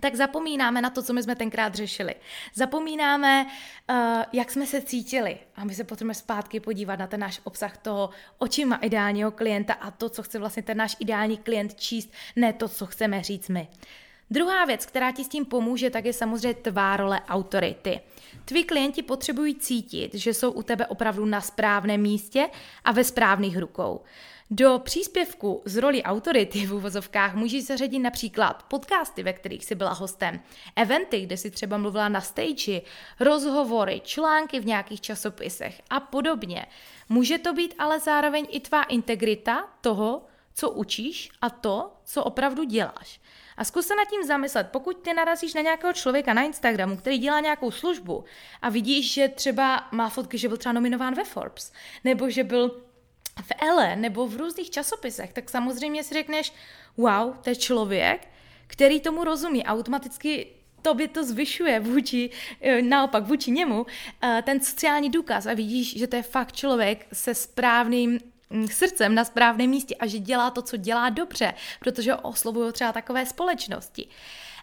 tak 0.00 0.14
zapomínáme 0.14 0.82
na 0.82 0.90
to, 0.90 1.02
co 1.02 1.12
my 1.12 1.22
jsme 1.22 1.36
tenkrát 1.36 1.74
řešili. 1.74 2.14
Zapomínáme, 2.54 3.46
uh, 3.46 3.96
jak 4.32 4.50
jsme 4.50 4.66
se 4.66 4.82
cítili 4.82 5.38
a 5.56 5.64
my 5.64 5.74
se 5.74 5.84
potřebujeme 5.84 6.14
zpátky 6.14 6.60
podívat 6.60 6.98
na 6.98 7.06
ten 7.06 7.20
náš 7.20 7.40
obsah 7.44 7.76
toho 7.76 8.10
očima 8.38 8.76
ideálního 8.76 9.30
klienta 9.30 9.72
a 9.72 9.90
to, 9.90 10.08
co 10.08 10.22
chce 10.22 10.38
vlastně 10.38 10.62
ten 10.62 10.76
náš 10.76 10.96
ideální 11.00 11.36
klient 11.36 11.74
číst, 11.74 12.12
ne 12.36 12.52
to, 12.52 12.68
co 12.68 12.86
chceme 12.86 13.22
říct 13.22 13.48
my. 13.48 13.68
Druhá 14.30 14.64
věc, 14.64 14.86
která 14.86 15.12
ti 15.12 15.24
s 15.24 15.28
tím 15.28 15.44
pomůže, 15.44 15.90
tak 15.90 16.04
je 16.04 16.12
samozřejmě 16.12 16.54
tvá 16.54 16.96
role 16.96 17.20
autority. 17.28 18.00
Tví 18.44 18.64
klienti 18.64 19.02
potřebují 19.02 19.54
cítit, 19.54 20.14
že 20.14 20.34
jsou 20.34 20.50
u 20.50 20.62
tebe 20.62 20.86
opravdu 20.86 21.24
na 21.24 21.40
správném 21.40 22.00
místě 22.00 22.48
a 22.84 22.92
ve 22.92 23.04
správných 23.04 23.58
rukou. 23.58 24.00
Do 24.52 24.78
příspěvku 24.78 25.62
z 25.64 25.76
roli 25.76 26.02
autority 26.02 26.66
v 26.66 26.74
uvozovkách 26.74 27.34
můžeš 27.34 27.66
zařadit 27.66 27.98
například 27.98 28.62
podcasty, 28.62 29.22
ve 29.22 29.32
kterých 29.32 29.64
jsi 29.64 29.74
byla 29.74 29.92
hostem, 29.92 30.40
eventy, 30.76 31.20
kde 31.20 31.36
si 31.36 31.50
třeba 31.50 31.78
mluvila 31.78 32.08
na 32.08 32.20
stage, 32.20 32.80
rozhovory, 33.20 34.00
články 34.04 34.60
v 34.60 34.66
nějakých 34.66 35.00
časopisech 35.00 35.82
a 35.90 36.00
podobně. 36.00 36.66
Může 37.08 37.38
to 37.38 37.52
být 37.52 37.74
ale 37.78 38.00
zároveň 38.00 38.46
i 38.50 38.60
tvá 38.60 38.82
integrita 38.82 39.68
toho, 39.80 40.26
co 40.54 40.70
učíš 40.70 41.30
a 41.40 41.50
to, 41.50 41.92
co 42.04 42.24
opravdu 42.24 42.64
děláš. 42.64 43.20
A 43.56 43.64
zkus 43.64 43.86
se 43.86 43.96
nad 43.96 44.08
tím 44.08 44.24
zamyslet, 44.24 44.68
pokud 44.72 44.96
ty 45.02 45.14
narazíš 45.14 45.54
na 45.54 45.60
nějakého 45.60 45.92
člověka 45.92 46.34
na 46.34 46.42
Instagramu, 46.42 46.96
který 46.96 47.18
dělá 47.18 47.40
nějakou 47.40 47.70
službu 47.70 48.24
a 48.62 48.68
vidíš, 48.68 49.12
že 49.12 49.28
třeba 49.28 49.88
má 49.92 50.08
fotky, 50.08 50.38
že 50.38 50.48
byl 50.48 50.56
třeba 50.56 50.72
nominován 50.72 51.14
ve 51.14 51.24
Forbes, 51.24 51.72
nebo 52.04 52.30
že 52.30 52.44
byl 52.44 52.89
v 53.42 53.52
Ele 53.58 53.96
nebo 53.96 54.26
v 54.26 54.36
různých 54.36 54.70
časopisech, 54.70 55.32
tak 55.32 55.50
samozřejmě 55.50 56.04
si 56.04 56.14
řekneš, 56.14 56.52
wow, 56.96 57.36
to 57.42 57.50
je 57.50 57.56
člověk, 57.56 58.28
který 58.66 59.00
tomu 59.00 59.24
rozumí, 59.24 59.64
automaticky 59.64 60.46
tobě 60.82 61.08
to 61.08 61.24
zvyšuje 61.24 61.80
vůči, 61.80 62.30
eh, 62.60 62.82
naopak 62.82 63.24
vůči 63.24 63.50
němu, 63.50 63.86
eh, 64.22 64.42
ten 64.46 64.60
sociální 64.60 65.10
důkaz 65.10 65.46
a 65.46 65.54
vidíš, 65.54 65.98
že 65.98 66.06
to 66.06 66.16
je 66.16 66.22
fakt 66.22 66.52
člověk 66.52 67.06
se 67.12 67.34
správným 67.34 68.20
mm, 68.50 68.68
srdcem 68.68 69.14
na 69.14 69.24
správném 69.24 69.70
místě 69.70 69.94
a 69.94 70.06
že 70.06 70.18
dělá 70.18 70.50
to, 70.50 70.62
co 70.62 70.76
dělá 70.76 71.08
dobře, 71.08 71.54
protože 71.80 72.14
oslovují 72.14 72.72
třeba 72.72 72.92
takové 72.92 73.26
společnosti. 73.26 74.08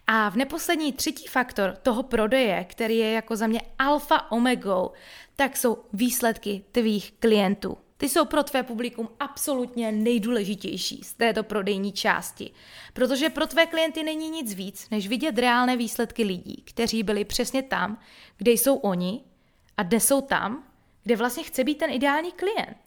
A 0.08 0.30
v 0.30 0.36
neposlední 0.36 0.94
třetí 0.94 1.28
faktor 1.28 1.78
toho 1.82 2.04
prodeje, 2.04 2.66
který 2.70 2.98
je 2.98 3.12
jako 3.12 3.36
za 3.36 3.48
mě 3.48 3.62
alfa 3.80 4.32
omegou, 4.32 4.92
tak 5.36 5.58
jsou 5.58 5.78
výsledky 5.94 6.64
tvých 6.72 7.12
klientů. 7.20 7.78
Ty 7.98 8.10
jsou 8.10 8.26
pro 8.26 8.44
tvé 8.44 8.64
publikum 8.64 9.10
absolutně 9.20 9.92
nejdůležitější 9.92 11.04
z 11.04 11.14
této 11.14 11.44
prodejní 11.44 11.92
části, 11.92 12.52
protože 12.94 13.30
pro 13.30 13.48
tvé 13.48 13.66
klienty 13.66 14.04
není 14.04 14.30
nic 14.30 14.54
víc, 14.54 14.90
než 14.90 15.08
vidět 15.08 15.40
reálné 15.40 15.78
výsledky 15.78 16.24
lidí, 16.24 16.64
kteří 16.66 17.04
byli 17.04 17.26
přesně 17.26 17.64
tam, 17.64 18.00
kde 18.38 18.52
jsou 18.52 18.76
oni 18.76 19.22
a 19.78 19.84
dnes 19.84 20.08
jsou 20.08 20.22
tam, 20.22 20.64
kde 21.04 21.16
vlastně 21.16 21.44
chce 21.44 21.64
být 21.64 21.78
ten 21.78 21.92
ideální 21.92 22.32
klient. 22.32 22.87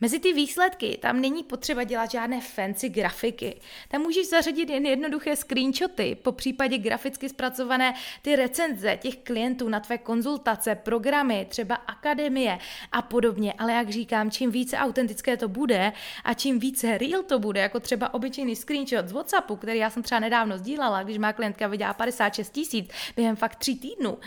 Mezi 0.00 0.18
ty 0.18 0.32
výsledky 0.32 0.98
tam 1.02 1.20
není 1.20 1.44
potřeba 1.44 1.84
dělat 1.84 2.10
žádné 2.10 2.40
fancy 2.40 2.88
grafiky. 2.88 3.60
Tam 3.88 4.02
můžeš 4.02 4.28
zařadit 4.28 4.70
jen 4.70 4.86
jednoduché 4.86 5.36
screenshoty, 5.36 6.16
po 6.22 6.32
případě 6.32 6.78
graficky 6.78 7.28
zpracované 7.28 7.94
ty 8.22 8.36
recenze 8.36 8.96
těch 8.96 9.16
klientů 9.16 9.68
na 9.68 9.80
tvé 9.80 9.98
konzultace, 9.98 10.74
programy, 10.74 11.46
třeba 11.50 11.74
akademie 11.74 12.58
a 12.92 13.02
podobně. 13.02 13.52
Ale 13.58 13.72
jak 13.72 13.90
říkám, 13.90 14.30
čím 14.30 14.50
více 14.50 14.76
autentické 14.76 15.36
to 15.36 15.48
bude 15.48 15.92
a 16.24 16.34
čím 16.34 16.58
více 16.58 16.98
real 16.98 17.22
to 17.22 17.38
bude, 17.38 17.60
jako 17.60 17.80
třeba 17.80 18.14
obyčejný 18.14 18.56
screenshot 18.56 19.08
z 19.08 19.12
WhatsAppu, 19.12 19.56
který 19.56 19.78
já 19.78 19.90
jsem 19.90 20.02
třeba 20.02 20.20
nedávno 20.20 20.58
sdílala, 20.58 21.02
když 21.02 21.18
má 21.18 21.32
klientka 21.32 21.66
vydělá 21.66 21.94
56 21.94 22.50
tisíc 22.50 22.90
během 23.16 23.36
fakt 23.36 23.56
tří 23.56 23.78
týdnů, 23.78 24.18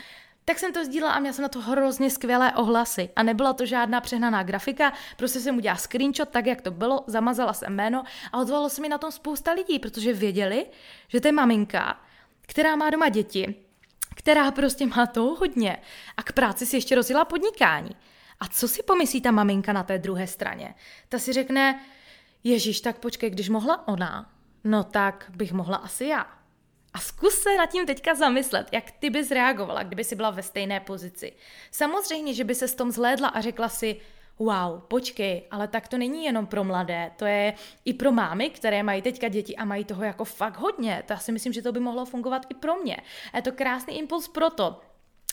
tak 0.45 0.59
jsem 0.59 0.73
to 0.73 0.85
sdílela 0.85 1.13
a 1.13 1.19
měla 1.19 1.33
jsem 1.33 1.43
na 1.43 1.49
to 1.49 1.61
hrozně 1.61 2.09
skvělé 2.09 2.53
ohlasy. 2.53 3.09
A 3.15 3.23
nebyla 3.23 3.53
to 3.53 3.65
žádná 3.65 4.01
přehnaná 4.01 4.43
grafika, 4.43 4.93
prostě 5.17 5.39
jsem 5.39 5.57
udělala 5.57 5.77
screenshot 5.77 6.29
tak, 6.29 6.45
jak 6.45 6.61
to 6.61 6.71
bylo, 6.71 7.03
zamazala 7.07 7.53
jsem 7.53 7.75
jméno 7.75 8.03
a 8.31 8.37
ozvalo 8.37 8.69
se 8.69 8.81
mi 8.81 8.89
na 8.89 8.97
tom 8.97 9.11
spousta 9.11 9.51
lidí, 9.51 9.79
protože 9.79 10.13
věděli, 10.13 10.65
že 11.07 11.21
to 11.21 11.27
je 11.27 11.31
maminka, 11.31 12.01
která 12.41 12.75
má 12.75 12.89
doma 12.89 13.09
děti, 13.09 13.55
která 14.15 14.51
prostě 14.51 14.85
má 14.85 15.05
to 15.05 15.23
hodně 15.23 15.77
a 16.17 16.23
k 16.23 16.33
práci 16.33 16.65
si 16.65 16.77
ještě 16.77 16.95
rozjela 16.95 17.25
podnikání. 17.25 17.91
A 18.39 18.47
co 18.47 18.67
si 18.67 18.83
pomyslí 18.83 19.21
ta 19.21 19.31
maminka 19.31 19.73
na 19.73 19.83
té 19.83 19.97
druhé 19.97 20.27
straně? 20.27 20.75
Ta 21.09 21.19
si 21.19 21.33
řekne, 21.33 21.79
Ježíš, 22.43 22.81
tak 22.81 22.97
počkej, 22.97 23.29
když 23.29 23.49
mohla 23.49 23.87
ona, 23.87 24.29
no 24.63 24.83
tak 24.83 25.31
bych 25.35 25.53
mohla 25.53 25.77
asi 25.77 26.05
já. 26.05 26.38
A 26.93 26.99
zkus 26.99 27.33
se 27.33 27.57
nad 27.57 27.65
tím 27.65 27.85
teďka 27.85 28.15
zamyslet, 28.15 28.67
jak 28.71 28.91
ty 28.91 29.09
bys 29.09 29.31
reagovala, 29.31 29.83
kdyby 29.83 30.03
si 30.03 30.15
byla 30.15 30.29
ve 30.29 30.43
stejné 30.43 30.79
pozici. 30.79 31.33
Samozřejmě, 31.71 32.33
že 32.33 32.43
by 32.43 32.55
se 32.55 32.67
s 32.67 32.75
tom 32.75 32.91
zhlédla 32.91 33.27
a 33.27 33.41
řekla 33.41 33.69
si, 33.69 34.01
wow, 34.39 34.81
počkej, 34.87 35.47
ale 35.51 35.67
tak 35.67 35.87
to 35.87 35.97
není 35.97 36.25
jenom 36.25 36.47
pro 36.47 36.63
mladé, 36.63 37.11
to 37.15 37.25
je 37.25 37.53
i 37.85 37.93
pro 37.93 38.11
mámy, 38.11 38.49
které 38.49 38.83
mají 38.83 39.01
teďka 39.01 39.27
děti 39.27 39.55
a 39.55 39.65
mají 39.65 39.85
toho 39.85 40.03
jako 40.03 40.25
fakt 40.25 40.57
hodně. 40.57 41.03
To 41.05 41.13
já 41.13 41.19
si 41.19 41.31
myslím, 41.31 41.53
že 41.53 41.61
to 41.61 41.71
by 41.71 41.79
mohlo 41.79 42.05
fungovat 42.05 42.45
i 42.49 42.53
pro 42.53 42.75
mě. 42.75 42.97
A 43.33 43.37
je 43.37 43.41
to 43.41 43.51
krásný 43.51 43.97
impuls 43.97 44.27
pro 44.27 44.49
to, 44.49 44.81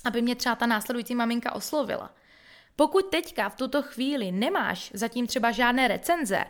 aby 0.05 0.23
mě 0.23 0.35
třeba 0.35 0.55
ta 0.55 0.67
následující 0.67 1.15
maminka 1.15 1.55
oslovila. 1.55 2.11
Pokud 2.77 3.11
teďka 3.11 3.49
v 3.49 3.57
tuto 3.57 3.83
chvíli 3.83 4.33
nemáš 4.33 4.91
zatím 4.95 5.27
třeba 5.27 5.51
žádné 5.51 5.89
recenze, 5.89 6.45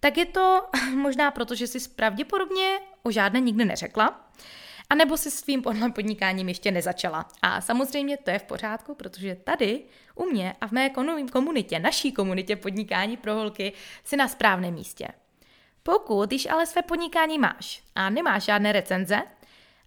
tak 0.00 0.16
je 0.16 0.26
to 0.26 0.68
možná 0.94 1.30
proto, 1.30 1.54
že 1.54 1.66
jsi 1.66 1.88
pravděpodobně 1.88 2.78
o 3.02 3.10
žádné 3.10 3.40
nikdy 3.40 3.64
neřekla, 3.64 4.30
nebo 4.94 5.16
si 5.16 5.30
svým 5.30 5.62
online 5.66 5.92
podnikáním 5.92 6.48
ještě 6.48 6.70
nezačala. 6.70 7.28
A 7.42 7.60
samozřejmě 7.60 8.16
to 8.16 8.30
je 8.30 8.38
v 8.38 8.42
pořádku, 8.42 8.94
protože 8.94 9.34
tady 9.34 9.82
u 10.14 10.24
mě 10.24 10.54
a 10.60 10.66
v 10.66 10.72
mé 10.72 10.90
komunitě, 11.32 11.78
naší 11.78 12.12
komunitě 12.12 12.56
podnikání 12.56 13.16
pro 13.16 13.34
holky, 13.34 13.72
si 14.04 14.16
na 14.16 14.28
správném 14.28 14.74
místě. 14.74 15.08
Pokud 15.82 16.32
již 16.32 16.46
ale 16.46 16.66
své 16.66 16.82
podnikání 16.82 17.38
máš 17.38 17.82
a 17.94 18.10
nemáš 18.10 18.44
žádné 18.44 18.72
recenze, 18.72 19.22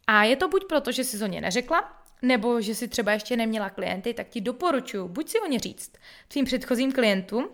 a 0.08 0.24
je 0.24 0.36
to 0.36 0.48
buď 0.48 0.66
proto, 0.70 0.92
že 0.92 1.04
jsi 1.04 1.24
o 1.24 1.28
ně 1.28 1.42
neřekla, 1.42 2.04
nebo 2.22 2.62
že 2.62 2.76
si 2.76 2.88
třeba 2.88 3.12
ještě 3.12 3.38
neměla 3.38 3.70
klienty, 3.70 4.14
tak 4.14 4.30
ti 4.30 4.42
doporučuji 4.42 5.08
buď 5.08 5.30
si 5.30 5.40
o 5.40 5.48
ně 5.48 5.60
říct 5.60 5.94
tvým 6.28 6.46
předchozím 6.46 6.92
klientům, 6.92 7.50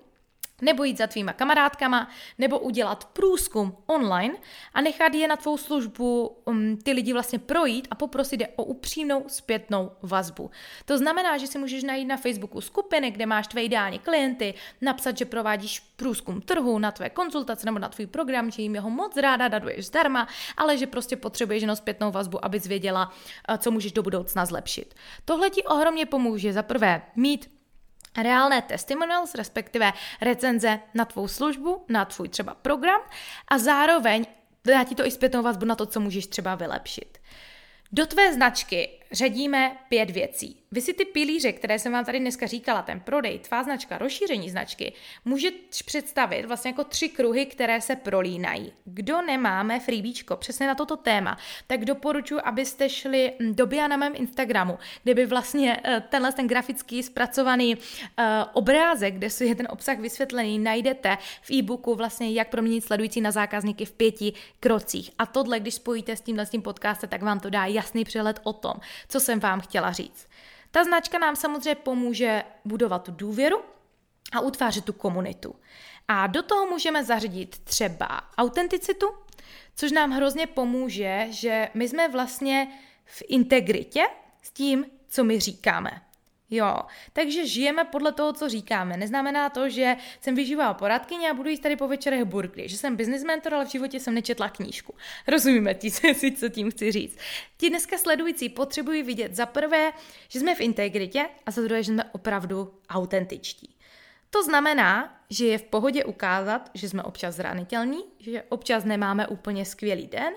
nebo 0.61 0.83
jít 0.83 0.97
za 0.97 1.07
tvýma 1.07 1.33
kamarádkama, 1.33 2.09
nebo 2.37 2.59
udělat 2.59 3.05
průzkum 3.05 3.77
online 3.85 4.33
a 4.73 4.81
nechat 4.81 5.13
je 5.13 5.27
na 5.27 5.35
tvou 5.35 5.57
službu 5.57 6.37
um, 6.45 6.77
ty 6.77 6.91
lidi 6.91 7.13
vlastně 7.13 7.39
projít 7.39 7.87
a 7.91 7.95
poprosit 7.95 8.41
je 8.41 8.47
o 8.55 8.63
upřímnou 8.63 9.23
zpětnou 9.27 9.91
vazbu. 10.01 10.51
To 10.85 10.97
znamená, 10.97 11.37
že 11.37 11.47
si 11.47 11.57
můžeš 11.57 11.83
najít 11.83 12.05
na 12.05 12.17
Facebooku 12.17 12.61
skupiny, 12.61 13.11
kde 13.11 13.25
máš 13.25 13.47
tvé 13.47 13.63
ideální 13.63 13.99
klienty, 13.99 14.53
napsat, 14.81 15.17
že 15.17 15.25
provádíš 15.25 15.79
průzkum 15.79 16.41
trhu 16.41 16.79
na 16.79 16.91
tvé 16.91 17.09
konzultace 17.09 17.65
nebo 17.65 17.79
na 17.79 17.89
tvůj 17.89 18.05
program, 18.07 18.51
že 18.51 18.61
jim 18.61 18.75
jeho 18.75 18.89
moc 18.89 19.17
ráda 19.17 19.47
daduješ 19.47 19.85
zdarma, 19.85 20.27
ale 20.57 20.77
že 20.77 20.87
prostě 20.87 21.15
potřebuješ 21.15 21.61
jenom 21.61 21.75
zpětnou 21.75 22.11
vazbu, 22.11 22.45
abys 22.45 22.67
věděla, 22.67 23.11
uh, 23.49 23.57
co 23.57 23.71
můžeš 23.71 23.91
do 23.91 24.03
budoucna 24.03 24.45
zlepšit. 24.45 24.95
Tohle 25.25 25.49
ti 25.49 25.63
ohromně 25.63 26.05
pomůže 26.05 26.53
za 26.53 26.63
prvé 26.63 27.01
mít 27.15 27.58
reálné 28.17 28.61
testimonials, 28.61 29.35
respektive 29.35 29.93
recenze 30.21 30.79
na 30.93 31.05
tvou 31.05 31.27
službu, 31.27 31.85
na 31.89 32.05
tvůj 32.05 32.29
třeba 32.29 32.55
program 32.55 33.01
a 33.47 33.57
zároveň 33.57 34.25
dá 34.65 34.83
ti 34.83 34.95
to 34.95 35.05
i 35.05 35.11
zpětnou 35.11 35.43
vazbu 35.43 35.65
na 35.65 35.75
to, 35.75 35.85
co 35.85 35.99
můžeš 35.99 36.27
třeba 36.27 36.55
vylepšit. 36.55 37.17
Do 37.91 38.05
tvé 38.05 38.33
značky 38.33 38.99
řadíme 39.11 39.77
pět 39.89 40.09
věcí. 40.09 40.57
Vy 40.71 40.81
si 40.81 40.93
ty 40.93 41.05
pilíře, 41.05 41.51
které 41.51 41.79
jsem 41.79 41.91
vám 41.91 42.05
tady 42.05 42.19
dneska 42.19 42.47
říkala, 42.47 42.81
ten 42.81 42.99
prodej, 42.99 43.39
tvá 43.39 43.63
značka, 43.63 43.97
rozšíření 43.97 44.49
značky, 44.49 44.93
můžete 45.25 45.57
představit 45.85 46.45
vlastně 46.45 46.71
jako 46.71 46.83
tři 46.83 47.09
kruhy, 47.09 47.45
které 47.45 47.81
se 47.81 47.95
prolínají. 47.95 48.73
Kdo 48.85 49.21
nemáme 49.21 49.79
freebíčko 49.79 50.35
přesně 50.35 50.67
na 50.67 50.75
toto 50.75 50.97
téma, 50.97 51.37
tak 51.67 51.85
doporučuji, 51.85 52.41
abyste 52.41 52.89
šli 52.89 53.33
do 53.51 53.65
bio 53.65 53.87
na 53.87 53.97
mém 53.97 54.13
Instagramu, 54.15 54.77
kde 55.03 55.13
by 55.13 55.25
vlastně 55.25 55.79
eh, 55.83 56.03
tenhle 56.09 56.31
ten 56.33 56.47
grafický 56.47 57.03
zpracovaný 57.03 57.75
uh, 57.75 57.81
obrázek, 58.53 59.13
kde 59.13 59.27
je 59.39 59.55
ten 59.55 59.67
obsah 59.69 59.99
vysvětlený, 59.99 60.59
najdete 60.59 61.17
v 61.41 61.51
e-booku 61.51 61.95
vlastně, 61.95 62.31
jak 62.31 62.49
proměnit 62.49 62.83
sledující 62.83 63.21
na 63.21 63.31
zákazníky 63.31 63.85
v 63.85 63.91
pěti 63.91 64.33
krocích. 64.59 65.11
A 65.17 65.25
tohle, 65.25 65.59
když 65.59 65.73
spojíte 65.73 66.15
s 66.15 66.21
tímhle 66.21 66.45
s 66.45 66.49
tím 66.49 66.61
podcastem, 66.61 67.09
tak 67.09 67.21
vám 67.21 67.39
to 67.39 67.49
dá 67.49 67.65
jasný 67.65 68.03
přehled 68.03 68.39
o 68.43 68.53
tom, 68.53 68.73
co 69.07 69.19
jsem 69.19 69.39
vám 69.39 69.61
chtěla 69.61 69.91
říct. 69.91 70.27
Ta 70.71 70.83
značka 70.83 71.19
nám 71.19 71.35
samozřejmě 71.35 71.75
pomůže 71.75 72.43
budovat 72.65 73.03
tu 73.03 73.11
důvěru 73.11 73.61
a 74.31 74.39
utvářet 74.39 74.85
tu 74.85 74.93
komunitu. 74.93 75.55
A 76.07 76.27
do 76.27 76.43
toho 76.43 76.65
můžeme 76.65 77.03
zařadit 77.03 77.59
třeba 77.59 78.21
autenticitu, 78.37 79.07
což 79.75 79.91
nám 79.91 80.11
hrozně 80.11 80.47
pomůže, 80.47 81.27
že 81.29 81.69
my 81.73 81.87
jsme 81.87 82.07
vlastně 82.07 82.67
v 83.05 83.23
integritě 83.27 84.03
s 84.41 84.51
tím, 84.51 84.85
co 85.07 85.23
my 85.23 85.39
říkáme. 85.39 86.01
Jo, 86.51 86.75
takže 87.13 87.47
žijeme 87.47 87.85
podle 87.85 88.11
toho, 88.11 88.33
co 88.33 88.49
říkáme. 88.49 88.97
Neznamená 88.97 89.49
to, 89.49 89.69
že 89.69 89.95
jsem 90.21 90.35
vyžívala 90.35 90.73
poradkyně 90.73 91.29
a 91.29 91.33
budu 91.33 91.49
jíst 91.49 91.59
tady 91.59 91.75
po 91.75 91.87
večerech 91.87 92.23
burgery, 92.23 92.69
že 92.69 92.77
jsem 92.77 92.95
business 92.95 93.23
mentor, 93.23 93.53
ale 93.53 93.65
v 93.65 93.71
životě 93.71 93.99
jsem 93.99 94.13
nečetla 94.13 94.49
knížku. 94.49 94.95
Rozumíme 95.27 95.73
ti, 95.73 95.91
co 96.39 96.49
tím 96.49 96.71
chci 96.71 96.91
říct. 96.91 97.17
Ti 97.57 97.69
dneska 97.69 97.97
sledující 97.97 98.49
potřebují 98.49 99.03
vidět 99.03 99.35
za 99.35 99.45
prvé, 99.45 99.91
že 100.29 100.39
jsme 100.39 100.55
v 100.55 100.61
integritě 100.61 101.25
a 101.45 101.51
za 101.51 101.61
druhé, 101.61 101.83
že 101.83 101.91
jsme 101.91 102.03
opravdu 102.03 102.73
autentičtí. 102.89 103.78
To 104.29 104.43
znamená, 104.43 105.19
že 105.29 105.45
je 105.45 105.57
v 105.57 105.63
pohodě 105.63 106.05
ukázat, 106.05 106.69
že 106.73 106.89
jsme 106.89 107.03
občas 107.03 107.35
zranitelní, 107.35 108.03
že 108.19 108.43
občas 108.49 108.85
nemáme 108.85 109.27
úplně 109.27 109.65
skvělý 109.65 110.07
den, 110.07 110.33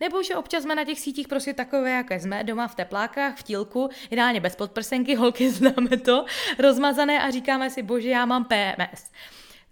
nebo 0.00 0.22
že 0.22 0.36
občas 0.36 0.62
jsme 0.62 0.74
na 0.74 0.84
těch 0.84 1.00
sítích 1.00 1.28
prostě 1.28 1.54
takové, 1.54 1.90
jaké 1.90 2.20
jsme, 2.20 2.44
doma 2.44 2.68
v 2.68 2.74
teplákách, 2.74 3.36
v 3.36 3.42
tílku, 3.42 3.88
ideálně 4.10 4.40
bez 4.40 4.56
podprsenky, 4.56 5.14
holky 5.14 5.50
známe 5.50 5.96
to, 6.04 6.24
rozmazané 6.58 7.22
a 7.22 7.30
říkáme 7.30 7.70
si, 7.70 7.82
bože, 7.82 8.08
já 8.08 8.26
mám 8.26 8.44
PMS. 8.44 9.10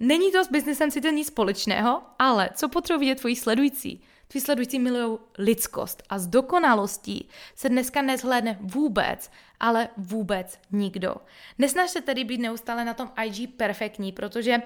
Není 0.01 0.33
to 0.33 0.45
s 0.45 0.51
biznesem 0.51 0.91
sice 0.91 1.13
nic 1.13 1.27
společného, 1.27 2.03
ale 2.19 2.51
co 2.55 2.69
potřebují 2.69 3.01
vidět 3.09 3.21
tvoji 3.21 3.37
sledující? 3.37 4.05
Tví 4.29 4.41
sledující 4.41 4.79
milují 4.79 5.19
lidskost 5.39 6.03
a 6.09 6.19
z 6.19 6.27
dokonalostí 6.27 7.29
se 7.55 7.69
dneska 7.69 8.03
nezhlédne 8.03 8.59
vůbec, 8.61 9.31
ale 9.61 9.89
vůbec 9.97 10.59
nikdo. 10.73 11.17
Nesnaž 11.59 11.91
se 11.91 12.01
tedy 12.01 12.25
být 12.25 12.41
neustále 12.41 12.85
na 12.85 12.95
tom 12.95 13.13
IG 13.25 13.57
perfektní, 13.57 14.13
protože 14.13 14.63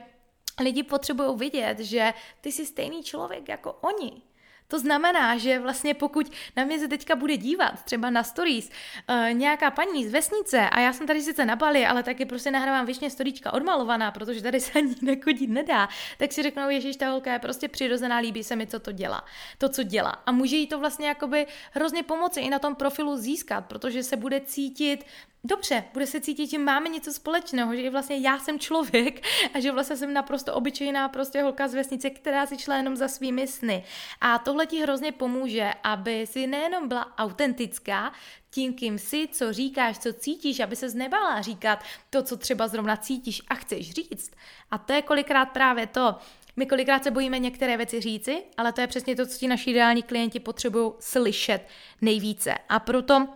lidi 0.60 0.82
potřebují 0.82 1.38
vidět, 1.38 1.78
že 1.78 2.14
ty 2.40 2.52
jsi 2.52 2.66
stejný 2.66 3.02
člověk 3.02 3.48
jako 3.48 3.72
oni. 3.72 4.22
To 4.70 4.78
znamená, 4.78 5.36
že 5.36 5.58
vlastně 5.58 5.94
pokud 5.94 6.32
na 6.56 6.64
mě 6.64 6.78
se 6.78 6.88
teďka 6.88 7.16
bude 7.16 7.36
dívat, 7.36 7.84
třeba 7.84 8.10
na 8.10 8.22
stories, 8.22 8.70
uh, 9.08 9.32
nějaká 9.32 9.70
paní 9.70 10.08
z 10.08 10.12
vesnice 10.12 10.68
a 10.68 10.80
já 10.80 10.92
jsem 10.92 11.06
tady 11.06 11.22
sice 11.22 11.44
na 11.44 11.56
Bali, 11.56 11.86
ale 11.86 12.02
taky 12.02 12.24
prostě 12.24 12.50
nahrávám 12.50 12.86
věčně 12.86 13.10
storíčka 13.10 13.52
odmalovaná, 13.52 14.10
protože 14.10 14.42
tady 14.42 14.60
se 14.60 14.78
ani 14.78 14.94
nekodit 15.02 15.50
nedá, 15.50 15.88
tak 16.18 16.32
si 16.32 16.42
řeknou, 16.42 16.68
ježiš, 16.68 16.96
ta 16.96 17.10
holka 17.10 17.32
je 17.32 17.38
prostě 17.38 17.68
přirozená, 17.68 18.18
líbí 18.18 18.44
se 18.44 18.56
mi, 18.56 18.66
co 18.66 18.80
to 18.80 18.92
dělá, 18.92 19.24
to, 19.58 19.68
co 19.68 19.82
dělá. 19.82 20.10
A 20.26 20.32
může 20.32 20.56
jí 20.56 20.66
to 20.66 20.78
vlastně 20.78 21.08
jakoby 21.08 21.46
hrozně 21.72 22.02
pomoci 22.02 22.40
i 22.40 22.50
na 22.50 22.58
tom 22.58 22.74
profilu 22.74 23.16
získat, 23.16 23.66
protože 23.66 24.02
se 24.02 24.16
bude 24.16 24.40
cítit 24.40 25.04
dobře, 25.48 25.84
bude 25.92 26.06
se 26.06 26.20
cítit, 26.20 26.50
že 26.50 26.58
máme 26.58 26.88
něco 26.88 27.12
společného, 27.12 27.76
že 27.76 27.90
vlastně 27.90 28.16
já 28.16 28.38
jsem 28.38 28.58
člověk 28.58 29.26
a 29.54 29.60
že 29.60 29.72
vlastně 29.72 29.96
jsem 29.96 30.12
naprosto 30.12 30.54
obyčejná 30.54 31.08
prostě 31.08 31.42
holka 31.42 31.68
z 31.68 31.74
vesnice, 31.74 32.10
která 32.10 32.46
si 32.46 32.58
šla 32.58 32.76
jenom 32.76 32.96
za 32.96 33.08
svými 33.08 33.46
sny. 33.46 33.84
A 34.20 34.38
tohle 34.38 34.66
ti 34.66 34.82
hrozně 34.82 35.12
pomůže, 35.12 35.70
aby 35.82 36.26
si 36.26 36.46
nejenom 36.46 36.88
byla 36.88 37.18
autentická, 37.18 38.12
tím, 38.50 38.74
kým 38.74 38.98
jsi, 38.98 39.28
co 39.32 39.52
říkáš, 39.52 39.98
co 39.98 40.12
cítíš, 40.12 40.60
aby 40.60 40.76
se 40.76 40.88
nebala 40.88 41.42
říkat 41.42 41.84
to, 42.10 42.22
co 42.22 42.36
třeba 42.36 42.68
zrovna 42.68 42.96
cítíš 42.96 43.42
a 43.48 43.54
chceš 43.54 43.90
říct. 43.90 44.30
A 44.70 44.78
to 44.78 44.92
je 44.92 45.02
kolikrát 45.02 45.46
právě 45.46 45.86
to, 45.86 46.14
my 46.56 46.66
kolikrát 46.66 47.04
se 47.04 47.10
bojíme 47.10 47.38
některé 47.38 47.76
věci 47.76 48.00
říci, 48.00 48.42
ale 48.56 48.72
to 48.72 48.80
je 48.80 48.86
přesně 48.86 49.16
to, 49.16 49.26
co 49.26 49.38
ti 49.38 49.48
naši 49.48 49.70
ideální 49.70 50.02
klienti 50.02 50.40
potřebují 50.40 50.92
slyšet 51.00 51.68
nejvíce. 52.00 52.54
A 52.68 52.78
proto, 52.78 53.28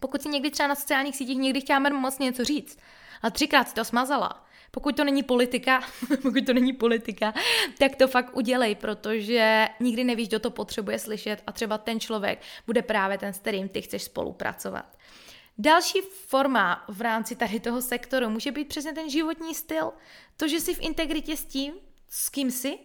pokud 0.00 0.22
si 0.22 0.28
někdy 0.28 0.50
třeba 0.50 0.66
na 0.66 0.74
sociálních 0.74 1.16
sítích 1.16 1.38
někdy 1.38 1.60
chtěla 1.60 1.78
moc 1.78 2.18
něco 2.18 2.44
říct, 2.44 2.78
a 3.22 3.30
třikrát 3.30 3.68
si 3.68 3.74
to 3.74 3.84
smazala, 3.84 4.44
pokud 4.70 4.96
to 4.96 5.04
není 5.04 5.22
politika, 5.22 5.80
pokud 6.22 6.46
to 6.46 6.52
není 6.52 6.72
politika, 6.72 7.34
tak 7.78 7.96
to 7.96 8.08
fakt 8.08 8.36
udělej, 8.36 8.74
protože 8.74 9.68
nikdy 9.80 10.04
nevíš, 10.04 10.28
kdo 10.28 10.38
to 10.38 10.50
potřebuje 10.50 10.98
slyšet 10.98 11.42
a 11.46 11.52
třeba 11.52 11.78
ten 11.78 12.00
člověk 12.00 12.42
bude 12.66 12.82
právě 12.82 13.18
ten, 13.18 13.32
s 13.32 13.38
kterým 13.38 13.68
ty 13.68 13.82
chceš 13.82 14.02
spolupracovat. 14.02 14.96
Další 15.58 16.00
forma 16.26 16.84
v 16.88 17.00
rámci 17.00 17.36
tady 17.36 17.60
toho 17.60 17.82
sektoru 17.82 18.30
může 18.30 18.52
být 18.52 18.68
přesně 18.68 18.92
ten 18.92 19.10
životní 19.10 19.54
styl. 19.54 19.92
To, 20.36 20.48
že 20.48 20.60
jsi 20.60 20.74
v 20.74 20.80
integritě 20.80 21.36
s 21.36 21.44
tím, 21.44 21.74
s 22.08 22.28
kým 22.28 22.50
jsi 22.50 22.78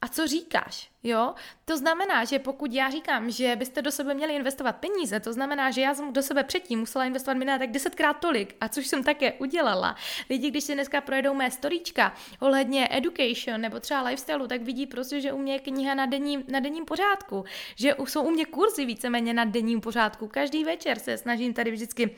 a 0.00 0.08
co 0.08 0.26
říkáš, 0.26 0.90
jo? 1.02 1.34
To 1.64 1.76
znamená, 1.76 2.24
že 2.24 2.38
pokud 2.38 2.72
já 2.72 2.90
říkám, 2.90 3.30
že 3.30 3.56
byste 3.56 3.82
do 3.82 3.92
sebe 3.92 4.14
měli 4.14 4.34
investovat 4.34 4.72
peníze, 4.72 5.20
to 5.20 5.32
znamená, 5.32 5.70
že 5.70 5.80
já 5.80 5.94
jsem 5.94 6.12
do 6.12 6.22
sebe 6.22 6.44
předtím 6.44 6.78
musela 6.78 7.04
investovat 7.04 7.34
minimálně 7.34 7.66
tak 7.66 7.70
desetkrát 7.70 8.20
tolik, 8.20 8.56
a 8.60 8.68
což 8.68 8.86
jsem 8.86 9.04
také 9.04 9.32
udělala. 9.32 9.96
Lidi, 10.30 10.50
když 10.50 10.64
si 10.64 10.74
dneska 10.74 11.00
projedou 11.00 11.34
mé 11.34 11.50
storíčka 11.50 12.14
ohledně 12.40 12.88
education 12.90 13.60
nebo 13.60 13.80
třeba 13.80 14.02
lifestyle, 14.02 14.48
tak 14.48 14.62
vidí 14.62 14.86
prostě, 14.86 15.20
že 15.20 15.32
u 15.32 15.38
mě 15.38 15.52
je 15.52 15.58
kniha 15.58 15.94
na 15.94 16.06
denním, 16.06 16.44
na 16.48 16.60
denním 16.60 16.84
pořádku, 16.84 17.44
že 17.76 17.94
jsou 18.04 18.22
u 18.22 18.30
mě 18.30 18.44
kurzy 18.44 18.84
víceméně 18.84 19.34
na 19.34 19.44
denním 19.44 19.80
pořádku. 19.80 20.28
Každý 20.28 20.64
večer 20.64 20.98
se 20.98 21.18
snažím 21.18 21.54
tady 21.54 21.70
vždycky 21.70 22.16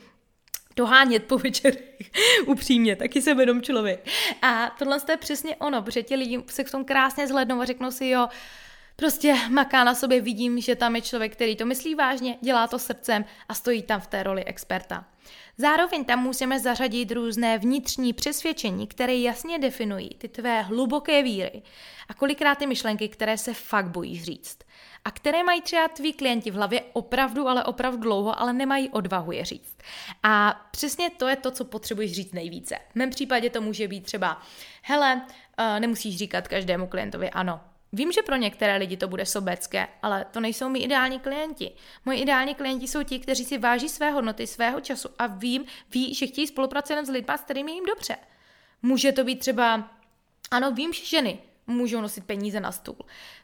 dohánět 0.75 1.23
po 1.23 1.37
večerech, 1.37 1.83
upřímně, 2.45 2.95
taky 2.95 3.21
jsem 3.21 3.39
jenom 3.39 3.61
člověk. 3.61 4.07
A 4.41 4.75
tohle 4.79 4.97
je 5.09 5.17
přesně 5.17 5.55
ono, 5.55 5.81
protože 5.81 6.03
ti 6.03 6.15
lidi 6.15 6.43
se 6.47 6.63
k 6.63 6.71
tomu 6.71 6.83
krásně 6.83 7.27
zhlednou 7.27 7.61
a 7.61 7.65
řeknou 7.65 7.91
si, 7.91 8.07
jo, 8.07 8.27
prostě 8.99 9.35
maká 9.49 9.83
na 9.83 9.95
sobě, 9.95 10.21
vidím, 10.21 10.61
že 10.61 10.75
tam 10.75 10.95
je 10.95 11.01
člověk, 11.01 11.31
který 11.31 11.55
to 11.55 11.65
myslí 11.65 11.95
vážně, 11.95 12.37
dělá 12.41 12.67
to 12.67 12.79
srdcem 12.79 13.25
a 13.49 13.53
stojí 13.53 13.81
tam 13.83 14.01
v 14.01 14.07
té 14.07 14.23
roli 14.23 14.43
experta. 14.43 15.05
Zároveň 15.57 16.05
tam 16.05 16.19
musíme 16.19 16.59
zařadit 16.59 17.11
různé 17.11 17.57
vnitřní 17.57 18.13
přesvědčení, 18.13 18.87
které 18.87 19.15
jasně 19.15 19.59
definují 19.59 20.09
ty 20.09 20.27
tvé 20.27 20.61
hluboké 20.61 21.23
víry 21.23 21.61
a 22.09 22.13
kolikrát 22.13 22.57
ty 22.57 22.67
myšlenky, 22.67 23.09
které 23.09 23.37
se 23.37 23.53
fakt 23.53 23.89
bojíš 23.89 24.23
říct 24.23 24.59
a 25.05 25.11
které 25.11 25.43
mají 25.43 25.61
třeba 25.61 25.87
tví 25.87 26.13
klienti 26.13 26.51
v 26.51 26.55
hlavě 26.55 26.81
opravdu, 26.93 27.47
ale 27.47 27.63
opravdu 27.63 27.99
dlouho, 27.99 28.39
ale 28.39 28.53
nemají 28.53 28.89
odvahu 28.89 29.31
je 29.31 29.45
říct. 29.45 29.77
A 30.23 30.61
přesně 30.71 31.09
to 31.09 31.27
je 31.27 31.35
to, 31.35 31.51
co 31.51 31.65
potřebuješ 31.65 32.11
říct 32.11 32.33
nejvíce. 32.33 32.75
V 32.91 32.95
mém 32.95 33.09
případě 33.09 33.49
to 33.49 33.61
může 33.61 33.87
být 33.87 34.01
třeba, 34.01 34.41
hele, 34.81 35.21
uh, 35.59 35.79
nemusíš 35.79 36.17
říkat 36.17 36.47
každému 36.47 36.87
klientovi 36.87 37.29
ano, 37.29 37.61
Vím, 37.93 38.11
že 38.11 38.21
pro 38.21 38.35
některé 38.35 38.77
lidi 38.77 38.97
to 38.97 39.07
bude 39.07 39.25
sobecké, 39.25 39.87
ale 40.01 40.25
to 40.31 40.39
nejsou 40.39 40.69
mi 40.69 40.79
ideální 40.79 41.19
klienti. 41.19 41.71
Moji 42.05 42.21
ideální 42.21 42.55
klienti 42.55 42.87
jsou 42.87 43.03
ti, 43.03 43.19
kteří 43.19 43.45
si 43.45 43.57
váží 43.57 43.89
své 43.89 44.11
hodnoty, 44.11 44.47
svého 44.47 44.81
času 44.81 45.09
a 45.19 45.27
vím, 45.27 45.65
ví, 45.91 46.13
že 46.13 46.27
chtějí 46.27 46.47
spolupracovat 46.47 47.05
s 47.05 47.09
lidmi, 47.09 47.33
s 47.37 47.41
kterými 47.41 47.71
jim 47.71 47.85
dobře. 47.85 48.17
Může 48.81 49.11
to 49.11 49.23
být 49.23 49.39
třeba, 49.39 49.89
ano, 50.51 50.71
vím, 50.71 50.93
že 50.93 51.05
ženy 51.05 51.39
můžou 51.67 52.01
nosit 52.01 52.25
peníze 52.25 52.59
na 52.59 52.71
stůl. 52.71 52.95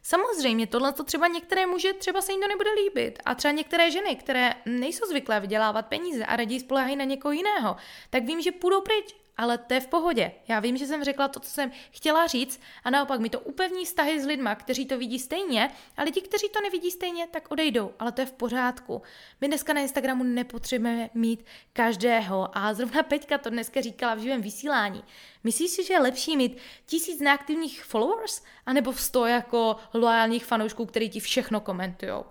Samozřejmě 0.01 0.67
tohle 0.67 0.93
to 0.93 1.03
třeba 1.03 1.27
některé 1.27 1.65
muže 1.65 1.93
třeba 1.93 2.21
se 2.21 2.31
jim 2.31 2.41
to 2.41 2.47
nebude 2.47 2.69
líbit 2.71 3.19
a 3.25 3.35
třeba 3.35 3.51
některé 3.51 3.91
ženy, 3.91 4.15
které 4.15 4.53
nejsou 4.65 5.05
zvyklé 5.05 5.39
vydělávat 5.39 5.85
peníze 5.85 6.25
a 6.25 6.35
raději 6.35 6.59
spolehají 6.59 6.95
na 6.95 7.05
někoho 7.05 7.31
jiného, 7.31 7.75
tak 8.09 8.23
vím, 8.23 8.41
že 8.41 8.51
půjdou 8.51 8.81
pryč 8.81 9.15
ale 9.37 9.57
to 9.57 9.73
je 9.73 9.79
v 9.79 9.87
pohodě. 9.87 10.31
Já 10.47 10.59
vím, 10.59 10.77
že 10.77 10.87
jsem 10.87 11.03
řekla 11.03 11.27
to, 11.27 11.39
co 11.39 11.49
jsem 11.49 11.71
chtěla 11.91 12.27
říct 12.27 12.61
a 12.83 12.89
naopak 12.89 13.19
mi 13.19 13.29
to 13.29 13.39
upevní 13.39 13.85
vztahy 13.85 14.21
s 14.21 14.25
lidma, 14.25 14.55
kteří 14.55 14.85
to 14.85 14.97
vidí 14.97 15.19
stejně 15.19 15.71
a 15.97 16.03
lidi, 16.03 16.21
kteří 16.21 16.49
to 16.49 16.61
nevidí 16.61 16.91
stejně, 16.91 17.27
tak 17.27 17.51
odejdou, 17.51 17.91
ale 17.99 18.11
to 18.11 18.21
je 18.21 18.25
v 18.25 18.31
pořádku. 18.31 19.01
My 19.41 19.47
dneska 19.47 19.73
na 19.73 19.81
Instagramu 19.81 20.23
nepotřebujeme 20.23 21.09
mít 21.13 21.45
každého 21.73 22.57
a 22.57 22.73
zrovna 22.73 23.03
Peťka 23.03 23.37
to 23.37 23.49
dneska 23.49 23.81
říkala 23.81 24.15
v 24.15 24.19
živém 24.19 24.41
vysílání. 24.41 25.03
Myslíš 25.43 25.71
si, 25.71 25.83
že 25.83 25.93
je 25.93 25.99
lepší 25.99 26.37
mít 26.37 26.57
tisíc 26.85 27.19
neaktivních 27.19 27.83
followers 27.83 28.43
anebo 28.65 28.91
v 28.91 29.01
sto 29.01 29.25
jako 29.25 29.75
loajálních 29.93 30.45
fanoušků, 30.45 30.85
který 30.85 31.09
ti 31.09 31.19
všechno 31.19 31.59
komentujou? 31.59 32.25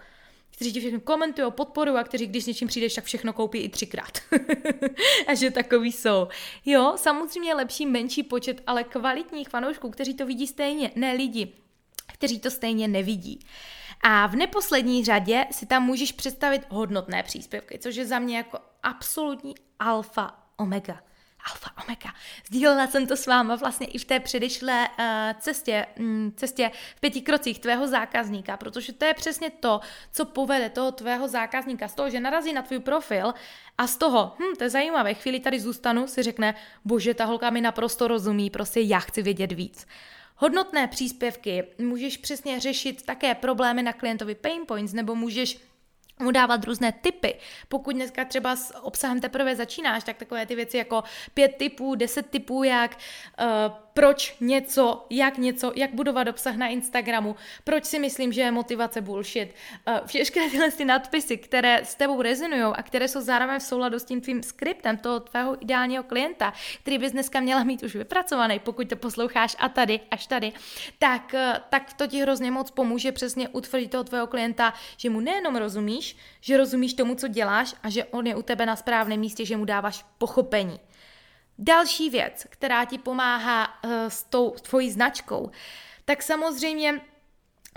Kteří 0.54 0.72
ti 0.72 0.80
všechno 0.80 1.00
komentují, 1.00 1.52
podporují 1.52 1.98
a 1.98 2.04
kteří, 2.04 2.26
když 2.26 2.44
s 2.44 2.46
něčím 2.46 2.68
přijdeš, 2.68 2.94
tak 2.94 3.04
všechno 3.04 3.32
koupí 3.32 3.58
i 3.58 3.68
třikrát. 3.68 4.18
a 5.26 5.34
že 5.34 5.50
takový 5.50 5.92
jsou. 5.92 6.28
Jo, 6.64 6.92
samozřejmě 6.96 7.54
lepší 7.54 7.86
menší 7.86 8.22
počet, 8.22 8.62
ale 8.66 8.84
kvalitních 8.84 9.48
fanoušků, 9.48 9.90
kteří 9.90 10.14
to 10.14 10.26
vidí 10.26 10.46
stejně, 10.46 10.90
ne 10.96 11.12
lidi, 11.12 11.52
kteří 12.12 12.40
to 12.40 12.50
stejně 12.50 12.88
nevidí. 12.88 13.46
A 14.02 14.26
v 14.26 14.36
neposlední 14.36 15.04
řadě 15.04 15.46
si 15.50 15.66
tam 15.66 15.82
můžeš 15.82 16.12
představit 16.12 16.62
hodnotné 16.68 17.22
příspěvky, 17.22 17.78
což 17.78 17.96
je 17.96 18.06
za 18.06 18.18
mě 18.18 18.36
jako 18.36 18.58
absolutní 18.82 19.54
alfa 19.78 20.38
omega 20.56 21.00
alfa, 21.50 21.70
omega. 21.84 22.14
Sdílela 22.46 22.86
jsem 22.86 23.06
to 23.06 23.16
s 23.16 23.26
váma 23.26 23.56
vlastně 23.56 23.86
i 23.86 23.98
v 23.98 24.04
té 24.04 24.20
předešlé 24.20 24.88
uh, 24.88 25.04
cestě, 25.40 25.86
um, 25.98 26.32
cestě 26.36 26.70
v 26.96 27.00
pěti 27.00 27.20
krocích 27.20 27.58
tvého 27.58 27.86
zákazníka, 27.86 28.56
protože 28.56 28.92
to 28.92 29.04
je 29.04 29.14
přesně 29.14 29.50
to, 29.50 29.80
co 30.12 30.24
povede 30.24 30.70
toho 30.70 30.92
tvého 30.92 31.28
zákazníka 31.28 31.88
z 31.88 31.94
toho, 31.94 32.10
že 32.10 32.20
narazí 32.20 32.52
na 32.52 32.62
tvůj 32.62 32.78
profil 32.78 33.34
a 33.78 33.86
z 33.86 33.96
toho, 33.96 34.34
hm, 34.38 34.56
to 34.58 34.64
je 34.64 34.70
zajímavé, 34.70 35.14
chvíli 35.14 35.40
tady 35.40 35.60
zůstanu, 35.60 36.06
si 36.06 36.22
řekne, 36.22 36.54
bože, 36.84 37.14
ta 37.14 37.24
holka 37.24 37.50
mi 37.50 37.60
naprosto 37.60 38.08
rozumí, 38.08 38.50
prostě 38.50 38.80
já 38.80 38.98
chci 38.98 39.22
vědět 39.22 39.52
víc. 39.52 39.86
Hodnotné 40.36 40.88
příspěvky 40.88 41.64
můžeš 41.78 42.16
přesně 42.16 42.60
řešit 42.60 43.02
také 43.02 43.34
problémy 43.34 43.82
na 43.82 43.92
klientovi 43.92 44.34
pain 44.34 44.66
points, 44.66 44.92
nebo 44.92 45.14
můžeš 45.14 45.58
mu 46.18 46.30
dávat 46.30 46.64
různé 46.64 46.92
typy. 46.92 47.34
Pokud 47.68 47.94
dneska 47.94 48.24
třeba 48.24 48.56
s 48.56 48.76
obsahem 48.76 49.20
teprve 49.20 49.56
začínáš, 49.56 50.04
tak 50.04 50.16
takové 50.16 50.46
ty 50.46 50.54
věci 50.54 50.76
jako 50.76 51.04
pět 51.34 51.56
typů, 51.56 51.94
deset 51.94 52.30
typů, 52.30 52.62
jak 52.62 52.98
uh, 53.40 53.83
proč 53.94 54.36
něco, 54.40 55.06
jak 55.10 55.38
něco, 55.38 55.72
jak 55.76 55.94
budovat 55.94 56.28
obsah 56.28 56.56
na 56.56 56.66
Instagramu, 56.66 57.36
proč 57.64 57.84
si 57.84 57.98
myslím, 57.98 58.32
že 58.32 58.40
je 58.40 58.50
motivace 58.50 59.00
bullshit. 59.00 59.54
Uh, 59.88 60.06
všechny 60.06 60.50
tyhle 60.50 60.70
ty 60.70 60.84
nadpisy, 60.84 61.36
které 61.36 61.80
s 61.84 61.94
tebou 61.94 62.22
rezonují 62.22 62.62
a 62.62 62.82
které 62.82 63.08
jsou 63.08 63.20
zároveň 63.20 63.58
v 63.58 63.62
souladu 63.62 63.98
s 63.98 64.04
tím 64.04 64.20
tvým 64.20 64.42
skriptem 64.42 64.96
toho 64.96 65.20
tvého 65.20 65.62
ideálního 65.62 66.02
klienta, 66.02 66.52
který 66.82 66.98
bys 66.98 67.12
dneska 67.12 67.40
měla 67.40 67.64
mít 67.64 67.82
už 67.82 67.94
vypracovaný, 67.94 68.58
pokud 68.58 68.88
to 68.88 68.96
posloucháš 68.96 69.56
a 69.58 69.68
tady, 69.68 70.00
až 70.10 70.26
tady, 70.26 70.52
tak, 70.98 71.34
uh, 71.34 71.58
tak 71.70 71.92
to 71.92 72.06
ti 72.06 72.20
hrozně 72.20 72.50
moc 72.50 72.70
pomůže 72.70 73.12
přesně 73.12 73.48
utvrdit 73.48 73.90
toho 73.90 74.04
tvého 74.04 74.26
klienta, 74.26 74.74
že 74.96 75.10
mu 75.10 75.20
nejenom 75.20 75.56
rozumíš, 75.56 76.16
že 76.40 76.56
rozumíš 76.56 76.94
tomu, 76.94 77.14
co 77.14 77.28
děláš 77.28 77.74
a 77.82 77.90
že 77.90 78.04
on 78.04 78.26
je 78.26 78.36
u 78.36 78.42
tebe 78.42 78.66
na 78.66 78.76
správném 78.76 79.20
místě, 79.20 79.44
že 79.44 79.56
mu 79.56 79.64
dáváš 79.64 80.04
pochopení. 80.18 80.80
Další 81.58 82.10
věc, 82.10 82.46
která 82.50 82.84
ti 82.84 82.98
pomáhá 82.98 83.84
uh, 83.84 83.90
s 84.08 84.22
tou 84.22 84.50
tvojí 84.50 84.90
značkou, 84.90 85.50
tak 86.04 86.22
samozřejmě 86.22 87.00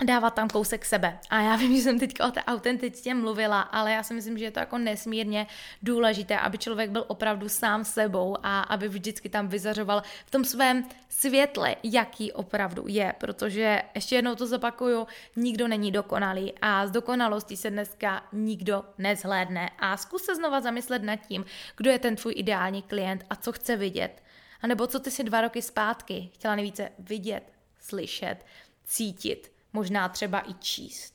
dávat 0.04 0.34
tam 0.34 0.48
kousek 0.48 0.84
sebe. 0.84 1.18
A 1.30 1.40
já 1.40 1.56
vím, 1.56 1.76
že 1.76 1.82
jsem 1.82 1.98
teď 1.98 2.20
o 2.20 2.30
té 2.30 2.44
autenticitě 2.44 3.14
mluvila, 3.14 3.60
ale 3.60 3.92
já 3.92 4.02
si 4.02 4.14
myslím, 4.14 4.38
že 4.38 4.44
je 4.44 4.50
to 4.50 4.60
jako 4.60 4.78
nesmírně 4.78 5.46
důležité, 5.82 6.38
aby 6.38 6.58
člověk 6.58 6.90
byl 6.90 7.04
opravdu 7.08 7.48
sám 7.48 7.84
sebou 7.84 8.36
a 8.42 8.60
aby 8.60 8.88
vždycky 8.88 9.28
tam 9.28 9.48
vyzařoval 9.48 10.02
v 10.26 10.30
tom 10.30 10.44
svém 10.44 10.84
světle, 11.08 11.76
jaký 11.82 12.32
opravdu 12.32 12.84
je, 12.86 13.14
protože 13.18 13.82
ještě 13.94 14.16
jednou 14.16 14.34
to 14.34 14.46
zopakuju, 14.46 15.06
nikdo 15.36 15.68
není 15.68 15.92
dokonalý 15.92 16.52
a 16.62 16.86
z 16.86 16.90
dokonalosti 16.90 17.56
se 17.56 17.70
dneska 17.70 18.24
nikdo 18.32 18.84
nezhlédne 18.98 19.70
a 19.78 19.96
zkus 19.96 20.24
se 20.24 20.36
znova 20.36 20.60
zamyslet 20.60 21.02
nad 21.02 21.16
tím, 21.16 21.44
kdo 21.76 21.90
je 21.90 21.98
ten 21.98 22.16
tvůj 22.16 22.34
ideální 22.36 22.82
klient 22.82 23.24
a 23.30 23.36
co 23.36 23.52
chce 23.52 23.76
vidět. 23.76 24.22
A 24.62 24.66
nebo 24.66 24.86
co 24.86 25.00
ty 25.00 25.10
si 25.10 25.24
dva 25.24 25.40
roky 25.40 25.62
zpátky 25.62 26.30
chtěla 26.34 26.54
nejvíce 26.54 26.92
vidět, 26.98 27.52
slyšet, 27.80 28.36
cítit 28.84 29.57
možná 29.72 30.08
třeba 30.08 30.50
i 30.50 30.54
číst. 30.54 31.14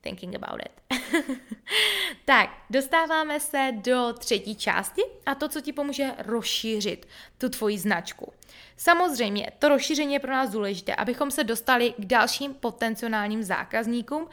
Thinking 0.00 0.34
about 0.34 0.60
it. 0.60 1.00
tak, 2.24 2.50
dostáváme 2.70 3.40
se 3.40 3.72
do 3.74 4.12
třetí 4.18 4.54
části 4.54 5.02
a 5.26 5.34
to, 5.34 5.48
co 5.48 5.60
ti 5.60 5.72
pomůže 5.72 6.10
rozšířit 6.18 7.08
tu 7.38 7.48
tvoji 7.48 7.78
značku. 7.78 8.32
Samozřejmě, 8.76 9.50
to 9.58 9.68
rozšíření 9.68 10.14
je 10.14 10.20
pro 10.20 10.32
nás 10.32 10.50
důležité, 10.50 10.94
abychom 10.94 11.30
se 11.30 11.44
dostali 11.44 11.94
k 11.98 12.04
dalším 12.04 12.54
potenciálním 12.54 13.42
zákazníkům 13.42 14.28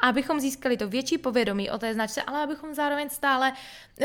abychom 0.00 0.40
získali 0.40 0.76
to 0.76 0.88
větší 0.88 1.18
povědomí 1.18 1.70
o 1.70 1.78
té 1.78 1.94
značce, 1.94 2.22
ale 2.22 2.42
abychom 2.42 2.74
zároveň 2.74 3.08
stále 3.08 3.52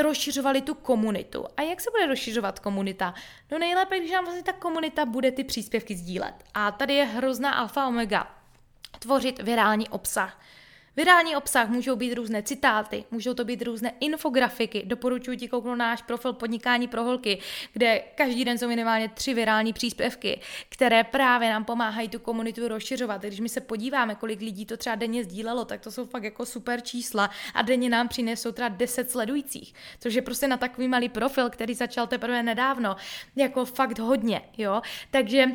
rozšiřovali 0.02 0.62
tu 0.62 0.74
komunitu. 0.74 1.46
A 1.58 1.62
jak 1.62 1.82
se 1.82 1.92
bude 1.92 2.06
rozšiřovat 2.06 2.60
komunita? 2.60 3.14
No 3.52 3.60
nejlépe, 3.60 4.00
když 4.00 4.12
nám 4.12 4.24
vlastně 4.24 4.44
ta 4.44 4.54
komunita 4.54 5.06
bude 5.06 5.32
ty 5.32 5.44
příspěvky 5.44 5.96
sdílet. 5.96 6.34
A 6.54 6.72
tady 6.72 6.94
je 6.94 7.06
hrozná 7.06 7.52
alfa 7.54 7.88
omega. 7.88 8.41
Tvořit 9.00 9.42
virální 9.42 9.90
obsah. 9.90 10.42
Virální 10.96 11.36
obsah 11.36 11.70
můžou 11.70 11.96
být 11.96 12.14
různé 12.14 12.44
citáty, 12.44 13.04
můžou 13.12 13.34
to 13.34 13.46
být 13.46 13.62
různé 13.62 13.94
infografiky. 14.00 14.84
Doporučuji 14.86 15.38
ti 15.38 15.48
kouknout 15.48 15.78
náš 15.78 16.02
profil 16.02 16.34
Podnikání 16.34 16.88
pro 16.88 17.04
holky, 17.04 17.40
kde 17.74 18.04
každý 18.16 18.46
den 18.46 18.58
jsou 18.58 18.68
minimálně 18.68 19.10
tři 19.10 19.34
virální 19.34 19.74
příspěvky, 19.74 20.42
které 20.70 21.04
právě 21.04 21.50
nám 21.50 21.66
pomáhají 21.66 22.10
tu 22.10 22.20
komunitu 22.20 22.68
rozšiřovat. 22.68 23.22
Když 23.22 23.40
my 23.40 23.50
se 23.50 23.62
podíváme, 23.62 24.16
kolik 24.16 24.40
lidí 24.40 24.66
to 24.66 24.78
třeba 24.78 24.96
denně 24.96 25.24
sdílelo, 25.24 25.66
tak 25.66 25.82
to 25.82 25.92
jsou 25.92 26.06
fakt 26.06 26.24
jako 26.24 26.46
super 26.46 26.82
čísla 26.82 27.30
a 27.54 27.62
denně 27.62 27.90
nám 27.90 28.08
přinesou 28.08 28.52
třeba 28.52 28.70
10 28.70 29.12
sledujících, 29.12 29.74
což 30.00 30.14
je 30.14 30.22
prostě 30.22 30.48
na 30.48 30.58
takový 30.58 30.88
malý 30.88 31.10
profil, 31.10 31.50
který 31.50 31.74
začal 31.74 32.08
teprve 32.08 32.44
nedávno, 32.44 32.96
jako 33.36 33.66
fakt 33.66 34.00
hodně, 34.00 34.42
jo. 34.58 34.82
Takže 35.12 35.46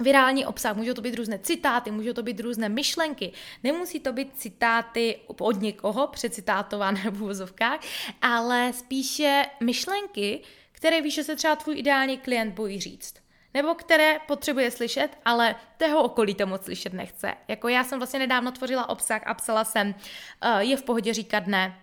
virální 0.00 0.46
obsah, 0.46 0.76
můžou 0.76 0.94
to 0.94 1.02
být 1.02 1.14
různé 1.14 1.38
citáty, 1.38 1.90
můžou 1.90 2.12
to 2.12 2.22
být 2.22 2.40
různé 2.40 2.68
myšlenky, 2.68 3.32
nemusí 3.62 4.00
to 4.00 4.12
být 4.12 4.36
citáty 4.36 5.18
od 5.26 5.60
někoho, 5.60 6.06
přecitátované 6.06 7.10
v 7.10 7.22
úvozovkách, 7.22 7.80
ale 8.22 8.72
spíše 8.72 9.44
myšlenky, 9.60 10.42
které 10.72 11.00
víš, 11.00 11.14
že 11.14 11.24
se 11.24 11.36
třeba 11.36 11.56
tvůj 11.56 11.78
ideální 11.78 12.18
klient 12.18 12.54
bojí 12.54 12.80
říct. 12.80 13.14
Nebo 13.54 13.74
které 13.74 14.18
potřebuje 14.26 14.70
slyšet, 14.70 15.08
ale 15.24 15.54
tého 15.76 16.02
okolí 16.02 16.34
to 16.34 16.46
moc 16.46 16.64
slyšet 16.64 16.92
nechce. 16.92 17.34
Jako 17.48 17.68
já 17.68 17.84
jsem 17.84 17.98
vlastně 17.98 18.18
nedávno 18.18 18.52
tvořila 18.52 18.88
obsah 18.88 19.22
a 19.26 19.34
psala 19.34 19.64
jsem, 19.64 19.88
uh, 19.88 20.58
je 20.58 20.76
v 20.76 20.82
pohodě 20.82 21.14
říkat 21.14 21.46
ne, 21.46 21.78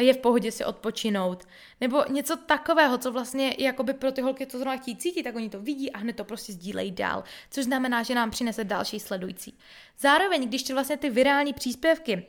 je 0.00 0.14
v 0.14 0.18
pohodě 0.18 0.52
si 0.52 0.64
odpočinout. 0.64 1.48
Nebo 1.80 2.04
něco 2.10 2.36
takového, 2.36 2.98
co 2.98 3.12
vlastně 3.12 3.54
jakoby 3.58 3.94
pro 3.94 4.12
ty 4.12 4.20
holky 4.20 4.46
to 4.46 4.58
zrovna 4.58 4.76
chtějí 4.76 4.96
cítit, 4.96 5.22
tak 5.22 5.36
oni 5.36 5.50
to 5.50 5.60
vidí 5.60 5.92
a 5.92 5.98
hned 5.98 6.16
to 6.16 6.24
prostě 6.24 6.52
sdílejí 6.52 6.90
dál. 6.90 7.24
Což 7.50 7.64
znamená, 7.64 8.02
že 8.02 8.14
nám 8.14 8.30
přinese 8.30 8.64
další 8.64 9.00
sledující. 9.00 9.58
Zároveň, 9.98 10.48
když 10.48 10.62
ty 10.62 10.72
vlastně 10.72 10.96
ty 10.96 11.10
virální 11.10 11.52
příspěvky 11.52 12.26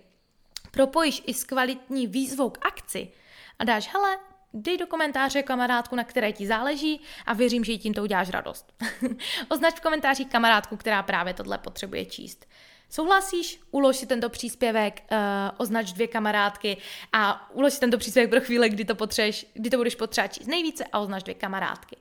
propojíš 0.71 1.23
i 1.25 1.33
s 1.33 1.43
kvalitní 1.43 2.07
výzvou 2.07 2.49
k 2.49 2.65
akci 2.65 3.11
a 3.59 3.63
dáš, 3.63 3.93
hele, 3.93 4.17
dej 4.53 4.77
do 4.77 4.87
komentáře 4.87 5.43
kamarádku, 5.43 5.95
na 5.95 6.03
které 6.03 6.33
ti 6.33 6.47
záleží 6.47 7.01
a 7.25 7.33
věřím, 7.33 7.63
že 7.63 7.71
jí 7.71 7.79
tím 7.79 7.93
to 7.93 8.03
uděláš 8.03 8.29
radost. 8.29 8.73
Označ 9.49 9.75
v 9.75 9.81
komentářích 9.81 10.29
kamarádku, 10.29 10.77
která 10.77 11.03
právě 11.03 11.33
tohle 11.33 11.57
potřebuje 11.57 12.05
číst. 12.05 12.45
Souhlasíš? 12.93 13.59
Ulož 13.71 13.97
si 13.97 14.05
tento 14.05 14.29
příspěvek, 14.29 15.03
uh, 15.11 15.17
označ 15.57 15.93
dvě 15.93 16.07
kamarádky 16.07 16.77
a 17.13 17.51
ulož 17.51 17.73
si 17.73 17.79
tento 17.79 17.97
příspěvek 17.97 18.29
pro 18.29 18.41
chvíli, 18.41 18.69
kdy 18.69 18.85
to, 18.85 18.95
potřeš, 18.95 19.45
kdy 19.53 19.69
to 19.69 19.77
budeš 19.77 19.95
potřebovat 19.95 20.33
číst 20.33 20.47
nejvíce 20.47 20.85
a 20.91 20.99
označ 20.99 21.23
dvě 21.23 21.35
kamarádky. 21.35 21.97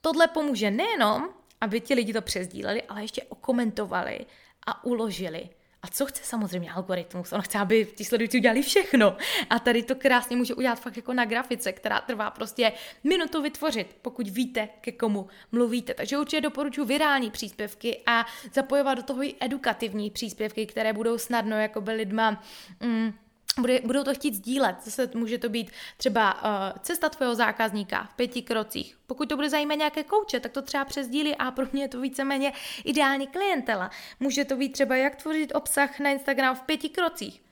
Tohle 0.00 0.28
pomůže 0.28 0.70
nejenom, 0.70 1.28
aby 1.60 1.80
ti 1.80 1.94
lidi 1.94 2.12
to 2.12 2.22
přezdíleli, 2.22 2.82
ale 2.82 3.02
ještě 3.02 3.22
okomentovali 3.22 4.26
a 4.66 4.84
uložili 4.84 5.48
a 5.84 5.86
co 5.86 6.06
chce 6.06 6.24
samozřejmě 6.24 6.72
algoritmus? 6.72 7.32
On 7.32 7.42
chce, 7.42 7.58
aby 7.58 7.86
ti 7.94 8.04
sledující 8.04 8.38
udělali 8.38 8.62
všechno. 8.62 9.16
A 9.50 9.58
tady 9.58 9.82
to 9.82 9.94
krásně 9.94 10.36
může 10.36 10.54
udělat 10.54 10.80
fakt 10.80 10.96
jako 10.96 11.12
na 11.12 11.24
grafice, 11.24 11.72
která 11.72 12.00
trvá 12.00 12.30
prostě 12.30 12.72
minutu 13.04 13.42
vytvořit, 13.42 13.96
pokud 14.02 14.28
víte, 14.28 14.68
ke 14.80 14.92
komu 14.92 15.26
mluvíte. 15.52 15.94
Takže 15.94 16.18
určitě 16.18 16.40
doporučuji 16.40 16.84
virální 16.84 17.30
příspěvky 17.30 18.00
a 18.06 18.26
zapojovat 18.52 18.94
do 18.94 19.02
toho 19.02 19.22
i 19.22 19.34
edukativní 19.40 20.10
příspěvky, 20.10 20.66
které 20.66 20.92
budou 20.92 21.18
snadno 21.18 21.56
jako 21.56 21.80
by 21.80 21.92
lidma 21.92 22.42
mm, 22.80 23.12
bude, 23.60 23.80
budou 23.84 24.04
to 24.04 24.14
chtít 24.14 24.34
sdílet. 24.34 24.76
Zase 24.84 25.10
může 25.14 25.38
to 25.38 25.48
být 25.48 25.70
třeba 25.96 26.34
uh, 26.34 26.78
cesta 26.82 27.08
tvého 27.08 27.34
zákazníka 27.34 28.08
v 28.12 28.14
pěti 28.14 28.42
krocích. 28.42 28.96
Pokud 29.06 29.28
to 29.28 29.36
bude 29.36 29.50
zajímat 29.50 29.74
nějaké 29.74 30.04
kouče, 30.04 30.40
tak 30.40 30.52
to 30.52 30.62
třeba 30.62 30.84
přezdílí 30.84 31.36
a 31.36 31.50
pro 31.50 31.66
mě 31.72 31.82
je 31.82 31.88
to 31.88 32.00
víceméně 32.00 32.52
ideální 32.84 33.26
klientela. 33.26 33.90
Může 34.20 34.44
to 34.44 34.56
být 34.56 34.72
třeba, 34.72 34.96
jak 34.96 35.16
tvořit 35.16 35.54
obsah 35.54 36.00
na 36.00 36.10
Instagram 36.10 36.56
v 36.56 36.60
pěti 36.60 36.88
krocích. 36.88 37.42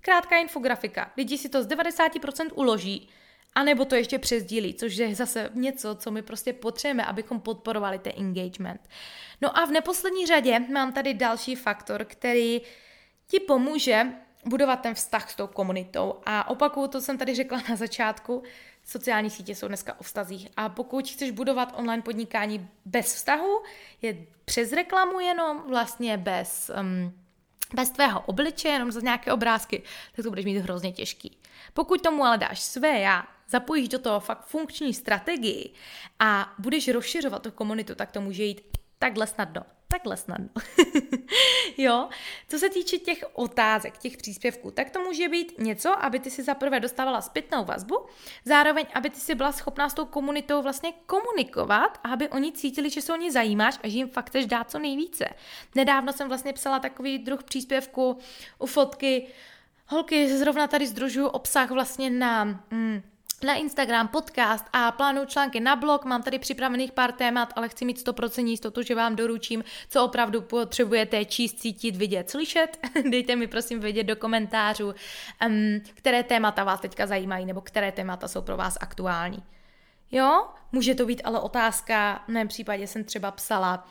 Krátká 0.00 0.36
infografika. 0.36 1.12
Lidi 1.16 1.38
si 1.38 1.48
to 1.48 1.62
z 1.62 1.68
90% 1.68 2.50
uloží, 2.54 3.08
anebo 3.54 3.84
to 3.84 3.94
ještě 3.94 4.18
přezdílí, 4.18 4.74
což 4.74 4.96
je 4.96 5.14
zase 5.14 5.50
něco, 5.54 5.94
co 5.94 6.10
my 6.10 6.22
prostě 6.22 6.52
potřebujeme, 6.52 7.04
abychom 7.04 7.40
podporovali 7.40 7.98
ten 7.98 8.12
engagement. 8.16 8.80
No 9.40 9.58
a 9.58 9.64
v 9.64 9.70
neposlední 9.70 10.26
řadě 10.26 10.58
mám 10.58 10.92
tady 10.92 11.14
další 11.14 11.54
faktor, 11.54 12.04
který 12.04 12.60
ti 13.26 13.40
pomůže 13.40 14.06
budovat 14.44 14.76
ten 14.76 14.94
vztah 14.94 15.30
s 15.30 15.34
tou 15.34 15.46
komunitou. 15.46 16.14
A 16.26 16.48
opakuju, 16.48 16.88
to 16.88 17.00
jsem 17.00 17.18
tady 17.18 17.34
řekla 17.34 17.62
na 17.68 17.76
začátku, 17.76 18.42
sociální 18.84 19.30
sítě 19.30 19.54
jsou 19.54 19.68
dneska 19.68 20.00
o 20.00 20.02
vztazích. 20.02 20.48
A 20.56 20.68
pokud 20.68 21.08
chceš 21.08 21.30
budovat 21.30 21.74
online 21.76 22.02
podnikání 22.02 22.68
bez 22.84 23.14
vztahu, 23.14 23.62
je 24.02 24.26
přes 24.44 24.72
reklamu 24.72 25.20
jenom, 25.20 25.62
vlastně 25.68 26.16
bez, 26.16 26.70
um, 26.80 27.12
bez 27.74 27.90
tvého 27.90 28.20
obličeje, 28.20 28.74
jenom 28.74 28.92
za 28.92 29.00
nějaké 29.00 29.32
obrázky, 29.32 29.82
tak 30.16 30.24
to 30.24 30.28
budeš 30.28 30.44
mít 30.44 30.58
hrozně 30.58 30.92
těžký. 30.92 31.38
Pokud 31.74 32.02
tomu 32.02 32.24
ale 32.24 32.38
dáš 32.38 32.60
své 32.60 32.98
já, 32.98 33.24
zapojíš 33.48 33.88
do 33.88 33.98
toho 33.98 34.20
fakt 34.20 34.46
funkční 34.46 34.94
strategii 34.94 35.72
a 36.18 36.54
budeš 36.58 36.88
rozšiřovat 36.88 37.42
tu 37.42 37.50
komunitu, 37.50 37.94
tak 37.94 38.12
to 38.12 38.20
může 38.20 38.42
jít 38.42 38.78
takhle 38.98 39.26
snadno 39.26 39.62
takhle 39.90 40.16
snadno. 40.16 40.48
jo, 41.78 42.08
co 42.48 42.58
se 42.58 42.68
týče 42.68 42.98
těch 42.98 43.24
otázek, 43.32 43.98
těch 43.98 44.16
příspěvků, 44.16 44.70
tak 44.70 44.90
to 44.90 45.00
může 45.00 45.28
být 45.28 45.58
něco, 45.58 46.04
aby 46.04 46.20
ty 46.20 46.30
si 46.30 46.42
zaprvé 46.42 46.80
dostávala 46.80 47.20
zpětnou 47.20 47.64
vazbu, 47.64 48.06
zároveň, 48.44 48.86
aby 48.94 49.10
ty 49.10 49.20
si 49.20 49.34
byla 49.34 49.52
schopná 49.52 49.88
s 49.88 49.94
tou 49.94 50.04
komunitou 50.04 50.62
vlastně 50.62 50.92
komunikovat 51.06 51.98
a 52.04 52.08
aby 52.08 52.28
oni 52.28 52.52
cítili, 52.52 52.90
že 52.90 53.02
se 53.02 53.12
o 53.12 53.16
ně 53.16 53.32
zajímáš 53.32 53.78
a 53.82 53.88
že 53.88 53.96
jim 53.96 54.08
fakt 54.08 54.26
chceš 54.26 54.46
dát 54.46 54.70
co 54.70 54.78
nejvíce. 54.78 55.28
Nedávno 55.74 56.12
jsem 56.12 56.28
vlastně 56.28 56.52
psala 56.52 56.78
takový 56.78 57.18
druh 57.18 57.42
příspěvku 57.42 58.18
u 58.58 58.66
fotky, 58.66 59.26
holky, 59.86 60.38
zrovna 60.38 60.66
tady 60.66 60.86
združuju 60.86 61.26
obsah 61.26 61.70
vlastně 61.70 62.10
na... 62.10 62.44
Mm, 62.70 63.02
na 63.44 63.54
Instagram, 63.54 64.08
podcast 64.08 64.64
a 64.72 64.92
plánuju 64.92 65.26
články 65.26 65.60
na 65.60 65.76
blog. 65.76 66.04
Mám 66.04 66.22
tady 66.22 66.38
připravených 66.38 66.92
pár 66.92 67.12
témat, 67.12 67.52
ale 67.56 67.68
chci 67.68 67.84
mít 67.84 68.06
100% 68.06 68.46
jistotu, 68.46 68.82
že 68.82 68.94
vám 68.94 69.16
doručím, 69.16 69.64
co 69.88 70.04
opravdu 70.04 70.40
potřebujete 70.40 71.24
číst, 71.24 71.60
cítit, 71.60 71.96
vidět, 71.96 72.30
slyšet. 72.30 72.78
Dejte 73.10 73.36
mi 73.36 73.46
prosím 73.46 73.80
vědět 73.80 74.04
do 74.04 74.16
komentářů, 74.16 74.94
které 75.94 76.22
témata 76.22 76.64
vás 76.64 76.80
teďka 76.80 77.06
zajímají 77.06 77.46
nebo 77.46 77.60
které 77.60 77.92
témata 77.92 78.28
jsou 78.28 78.42
pro 78.42 78.56
vás 78.56 78.78
aktuální. 78.80 79.42
Jo, 80.12 80.48
může 80.72 80.94
to 80.94 81.06
být 81.06 81.22
ale 81.24 81.40
otázka, 81.40 82.24
v 82.28 82.28
mém 82.28 82.48
případě 82.48 82.86
jsem 82.86 83.04
třeba 83.04 83.30
psala, 83.30 83.88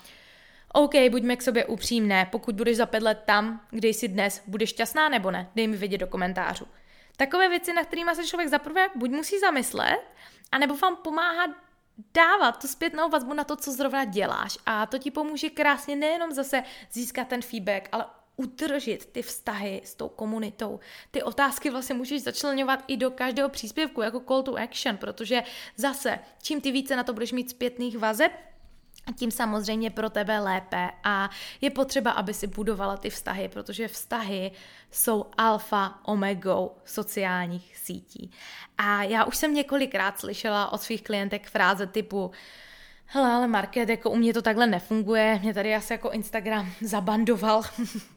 OK, 0.74 0.94
buďme 1.12 1.36
k 1.36 1.42
sobě 1.42 1.66
upřímné, 1.66 2.26
pokud 2.32 2.56
budeš 2.56 2.78
za 2.78 2.86
pět 2.86 3.04
let 3.04 3.22
tam, 3.26 3.62
kde 3.70 3.88
jsi 3.88 4.08
dnes, 4.08 4.44
budeš 4.48 4.70
šťastná 4.70 5.10
nebo 5.10 5.32
ne, 5.32 5.50
dej 5.56 5.68
mi 5.68 5.78
vědět 5.78 5.98
do 5.98 6.08
komentářů. 6.08 6.66
Takové 7.20 7.50
věci, 7.50 7.74
na 7.74 7.84
kterými 7.84 8.16
se 8.16 8.28
člověk 8.28 8.50
zaprvé 8.50 8.88
buď 8.96 9.12
musí 9.12 9.40
zamyslet, 9.40 10.00
anebo 10.52 10.78
vám 10.78 10.96
pomáhá 10.96 11.56
dávat 12.14 12.62
tu 12.62 12.68
zpětnou 12.68 13.10
vazbu 13.10 13.34
na 13.34 13.44
to, 13.44 13.56
co 13.56 13.72
zrovna 13.72 14.06
děláš. 14.06 14.58
A 14.66 14.86
to 14.86 14.98
ti 14.98 15.12
pomůže 15.12 15.50
krásně 15.50 15.96
nejenom 15.96 16.32
zase 16.32 16.64
získat 16.92 17.28
ten 17.28 17.42
feedback, 17.42 17.90
ale 17.92 18.06
udržet 18.36 19.06
ty 19.06 19.22
vztahy 19.22 19.82
s 19.86 19.96
tou 19.96 20.10
komunitou. 20.10 20.80
Ty 21.12 21.24
otázky 21.24 21.70
vlastně 21.70 21.96
můžeš 21.96 22.24
začlenovat 22.24 22.84
i 22.88 22.98
do 22.98 23.12
každého 23.12 23.50
příspěvku 23.50 24.02
jako 24.02 24.20
call 24.20 24.44
to 24.44 24.56
action, 24.56 24.98
protože 24.98 25.44
zase, 25.76 26.20
čím 26.42 26.62
ty 26.62 26.72
více 26.72 26.96
na 26.96 27.04
to 27.04 27.14
budeš 27.14 27.32
mít 27.32 27.50
zpětných 27.50 27.98
vazeb, 27.98 28.32
tím 29.16 29.32
samozřejmě 29.32 29.90
pro 29.90 30.10
tebe 30.10 30.40
lépe 30.40 30.90
a 31.04 31.30
je 31.62 31.70
potřeba, 31.70 32.12
aby 32.12 32.34
si 32.34 32.48
budovala 32.48 32.98
ty 32.98 33.10
vztahy, 33.10 33.48
protože 33.48 33.88
vztahy 33.88 34.52
jsou 34.92 35.26
alfa 35.38 36.00
omegou 36.06 36.72
sociálních 36.86 37.78
sítí. 37.78 38.32
A 38.78 39.04
já 39.04 39.24
už 39.24 39.38
jsem 39.38 39.54
několikrát 39.54 40.20
slyšela 40.20 40.74
od 40.74 40.82
svých 40.82 41.04
klientek 41.04 41.50
fráze 41.50 41.88
typu 41.88 42.32
Hele, 43.12 43.32
ale 43.32 43.48
Market, 43.48 43.90
jako 43.90 44.10
u 44.10 44.16
mě 44.16 44.34
to 44.34 44.42
takhle 44.42 44.68
nefunguje, 44.68 45.40
mě 45.42 45.54
tady 45.54 45.76
asi 45.76 45.94
jako 45.94 46.10
Instagram 46.10 46.72
zabandoval, 46.82 47.62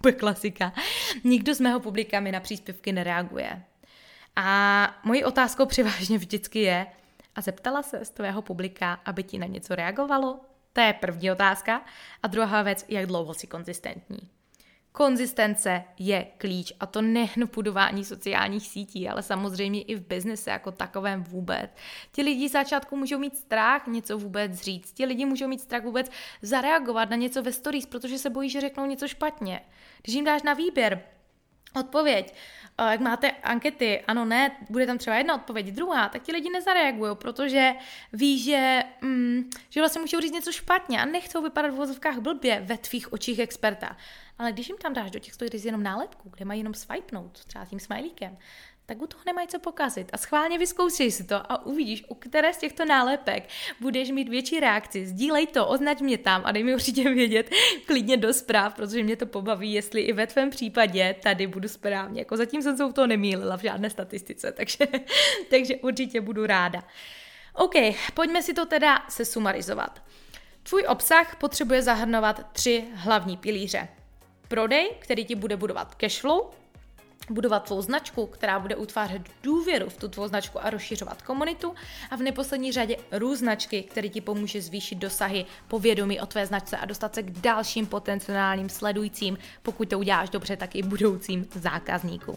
je 0.06 0.12
klasika. 0.12 0.72
Nikdo 1.24 1.54
z 1.54 1.60
mého 1.60 1.80
publika 1.80 2.20
mi 2.20 2.32
na 2.32 2.40
příspěvky 2.40 2.92
nereaguje. 2.92 3.62
A 4.36 5.00
mojí 5.04 5.24
otázkou 5.24 5.66
převážně 5.72 6.18
vždycky 6.18 6.58
je, 6.58 6.86
a 7.34 7.40
zeptala 7.40 7.82
se 7.82 8.04
z 8.04 8.10
tvého 8.10 8.42
publika, 8.42 9.00
aby 9.04 9.22
ti 9.22 9.38
na 9.38 9.46
něco 9.46 9.74
reagovalo? 9.74 10.40
To 10.72 10.80
je 10.80 10.92
první 10.92 11.30
otázka. 11.30 11.84
A 12.22 12.26
druhá 12.26 12.62
věc, 12.62 12.84
jak 12.88 13.06
dlouho 13.06 13.34
si 13.34 13.46
konzistentní. 13.46 14.18
Konzistence 14.92 15.84
je 15.98 16.26
klíč 16.38 16.72
a 16.80 16.86
to 16.86 17.02
nejen 17.02 17.46
v 17.46 17.54
budování 17.54 18.04
sociálních 18.04 18.66
sítí, 18.66 19.08
ale 19.08 19.22
samozřejmě 19.22 19.82
i 19.82 19.94
v 19.94 20.06
biznise 20.06 20.50
jako 20.50 20.72
takovém 20.72 21.22
vůbec. 21.22 21.70
Ti 22.12 22.22
lidi 22.22 22.48
z 22.48 22.52
začátku 22.52 22.96
můžou 22.96 23.18
mít 23.18 23.36
strach 23.36 23.86
něco 23.86 24.18
vůbec 24.18 24.60
říct. 24.60 24.92
Ti 24.92 25.04
lidi 25.04 25.24
můžou 25.24 25.48
mít 25.48 25.60
strach 25.60 25.82
vůbec 25.82 26.10
zareagovat 26.42 27.10
na 27.10 27.16
něco 27.16 27.42
ve 27.42 27.52
stories, 27.52 27.86
protože 27.86 28.18
se 28.18 28.30
bojí, 28.30 28.50
že 28.50 28.60
řeknou 28.60 28.86
něco 28.86 29.08
špatně. 29.08 29.60
Když 30.02 30.14
jim 30.14 30.24
dáš 30.24 30.42
na 30.42 30.54
výběr 30.54 31.02
odpověď, 31.80 32.34
jak 32.90 33.00
máte 33.00 33.30
ankety, 33.30 34.00
ano, 34.00 34.24
ne, 34.24 34.56
bude 34.70 34.86
tam 34.86 34.98
třeba 34.98 35.16
jedna 35.16 35.34
odpověď, 35.34 35.66
druhá, 35.66 36.08
tak 36.08 36.22
ti 36.22 36.32
lidi 36.32 36.50
nezareagují, 36.50 37.16
protože 37.16 37.72
ví, 38.12 38.38
že, 38.38 38.82
mm, 39.00 39.50
že 39.70 39.80
vlastně 39.80 40.00
můžou 40.00 40.20
říct 40.20 40.32
něco 40.32 40.52
špatně 40.52 41.00
a 41.00 41.04
nechcou 41.04 41.42
vypadat 41.42 41.68
v 41.68 41.76
vozovkách 41.76 42.18
blbě 42.18 42.60
ve 42.60 42.78
tvých 42.78 43.12
očích 43.12 43.38
experta. 43.38 43.96
Ale 44.38 44.52
když 44.52 44.68
jim 44.68 44.78
tam 44.78 44.92
dáš 44.92 45.10
do 45.10 45.18
těch 45.18 45.34
stories 45.34 45.64
jenom 45.64 45.82
nálepku, 45.82 46.30
kde 46.36 46.44
mají 46.44 46.60
jenom 46.60 46.74
swipenout, 46.74 47.44
třeba 47.44 47.64
tím 47.64 47.80
smajlíkem, 47.80 48.38
tak 48.86 49.02
u 49.02 49.06
toho 49.06 49.22
nemají 49.26 49.48
co 49.48 49.58
pokazit. 49.58 50.10
A 50.12 50.16
schválně 50.16 50.58
vyzkoušej 50.58 51.10
si 51.10 51.24
to 51.24 51.52
a 51.52 51.66
uvidíš, 51.66 52.04
u 52.08 52.14
které 52.14 52.52
z 52.52 52.58
těchto 52.58 52.84
nálepek 52.84 53.48
budeš 53.80 54.10
mít 54.10 54.28
větší 54.28 54.60
reakci. 54.60 55.06
Sdílej 55.06 55.46
to, 55.46 55.66
označ 55.66 56.00
mě 56.00 56.18
tam 56.18 56.42
a 56.44 56.52
dej 56.52 56.64
mi 56.64 56.74
určitě 56.74 57.10
vědět 57.10 57.50
klidně 57.86 58.16
do 58.16 58.32
zpráv, 58.32 58.74
protože 58.74 59.02
mě 59.02 59.16
to 59.16 59.26
pobaví, 59.26 59.72
jestli 59.72 60.00
i 60.00 60.12
ve 60.12 60.26
tvém 60.26 60.50
případě 60.50 61.16
tady 61.22 61.46
budu 61.46 61.68
správně. 61.68 62.20
Jako 62.20 62.36
zatím 62.36 62.62
jsem 62.62 62.76
se 62.76 62.84
u 62.84 62.92
toho 62.92 63.06
nemýlila 63.06 63.56
v 63.56 63.62
žádné 63.62 63.90
statistice, 63.90 64.52
takže, 64.56 64.86
takže 65.50 65.76
určitě 65.76 66.20
budu 66.20 66.46
ráda. 66.46 66.82
OK, 67.54 67.74
pojďme 68.14 68.42
si 68.42 68.54
to 68.54 68.66
teda 68.66 69.06
se 69.08 69.24
sumarizovat. 69.24 70.02
Tvůj 70.62 70.84
obsah 70.88 71.36
potřebuje 71.36 71.82
zahrnovat 71.82 72.52
tři 72.52 72.84
hlavní 72.94 73.36
pilíře. 73.36 73.88
Prodej, 74.48 74.90
který 74.98 75.24
ti 75.24 75.34
bude 75.34 75.56
budovat 75.56 75.94
cashflow, 75.94 76.61
budovat 77.32 77.64
tvou 77.64 77.82
značku, 77.82 78.26
která 78.26 78.58
bude 78.58 78.76
utvářet 78.76 79.22
důvěru 79.42 79.88
v 79.88 79.96
tu 79.96 80.08
tvou 80.08 80.28
značku 80.28 80.64
a 80.64 80.70
rozšiřovat 80.70 81.22
komunitu 81.22 81.74
a 82.10 82.16
v 82.16 82.22
neposlední 82.22 82.72
řadě 82.72 82.96
růst 83.12 83.38
značky, 83.38 83.82
který 83.82 84.10
ti 84.10 84.20
pomůže 84.20 84.62
zvýšit 84.62 84.94
dosahy 84.94 85.46
povědomí 85.68 86.20
o 86.20 86.26
tvé 86.26 86.46
značce 86.46 86.76
a 86.76 86.84
dostat 86.84 87.14
se 87.14 87.22
k 87.22 87.30
dalším 87.30 87.86
potenciálním 87.86 88.68
sledujícím, 88.68 89.38
pokud 89.62 89.88
to 89.88 89.98
uděláš 89.98 90.30
dobře, 90.30 90.56
tak 90.56 90.74
i 90.74 90.82
budoucím 90.82 91.46
zákazníkům. 91.54 92.36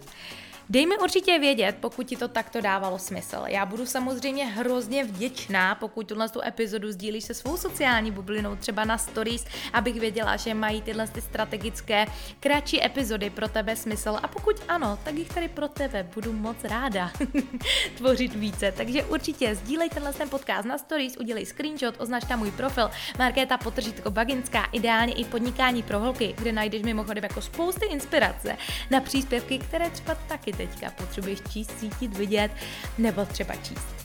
Dej 0.69 0.85
mi 0.85 0.97
určitě 0.97 1.39
vědět, 1.39 1.75
pokud 1.79 2.07
ti 2.07 2.15
to 2.15 2.27
takto 2.27 2.61
dávalo 2.61 2.99
smysl. 2.99 3.43
Já 3.47 3.65
budu 3.65 3.85
samozřejmě 3.85 4.45
hrozně 4.45 5.03
vděčná, 5.03 5.75
pokud 5.75 6.07
tuhle 6.07 6.29
tu 6.29 6.41
epizodu 6.41 6.91
sdílíš 6.91 7.23
se 7.23 7.33
svou 7.33 7.57
sociální 7.57 8.11
bublinou, 8.11 8.55
třeba 8.55 8.85
na 8.85 8.97
stories, 8.97 9.45
abych 9.73 9.99
věděla, 9.99 10.35
že 10.35 10.53
mají 10.53 10.81
tyhle 10.81 11.07
ty 11.07 11.21
strategické 11.21 12.05
kratší 12.39 12.85
epizody 12.85 13.29
pro 13.29 13.47
tebe 13.47 13.75
smysl. 13.75 14.19
A 14.23 14.27
pokud 14.27 14.55
ano, 14.67 14.99
tak 15.03 15.15
jich 15.15 15.29
tady 15.29 15.47
pro 15.47 15.67
tebe 15.67 16.09
budu 16.13 16.33
moc 16.33 16.63
ráda 16.63 17.11
tvořit 17.97 18.35
více. 18.35 18.71
Takže 18.71 19.03
určitě 19.03 19.55
sdílej 19.55 19.89
tenhle 19.89 20.13
ten 20.13 20.29
podcast 20.29 20.65
na 20.65 20.77
stories, 20.77 21.17
udělej 21.17 21.45
screenshot, 21.45 21.95
označ 21.97 22.23
tam 22.25 22.39
můj 22.39 22.51
profil 22.51 22.89
Markéta 23.19 23.57
Potržitko 23.57 24.11
Baginská, 24.11 24.65
ideálně 24.71 25.13
i 25.13 25.25
podnikání 25.25 25.83
pro 25.83 25.99
holky, 25.99 26.35
kde 26.37 26.51
najdeš 26.51 26.81
mimochodem 26.81 27.23
jako 27.23 27.41
spousty 27.41 27.85
inspirace 27.85 28.57
na 28.91 29.01
příspěvky, 29.01 29.59
které 29.59 29.89
třeba 29.89 30.15
taky 30.15 30.54
teďka 30.57 30.91
potřebuješ 30.91 31.41
číst, 31.53 31.79
cítit, 31.79 32.17
vidět 32.17 32.51
nebo 32.97 33.25
třeba 33.25 33.55
číst. 33.55 33.95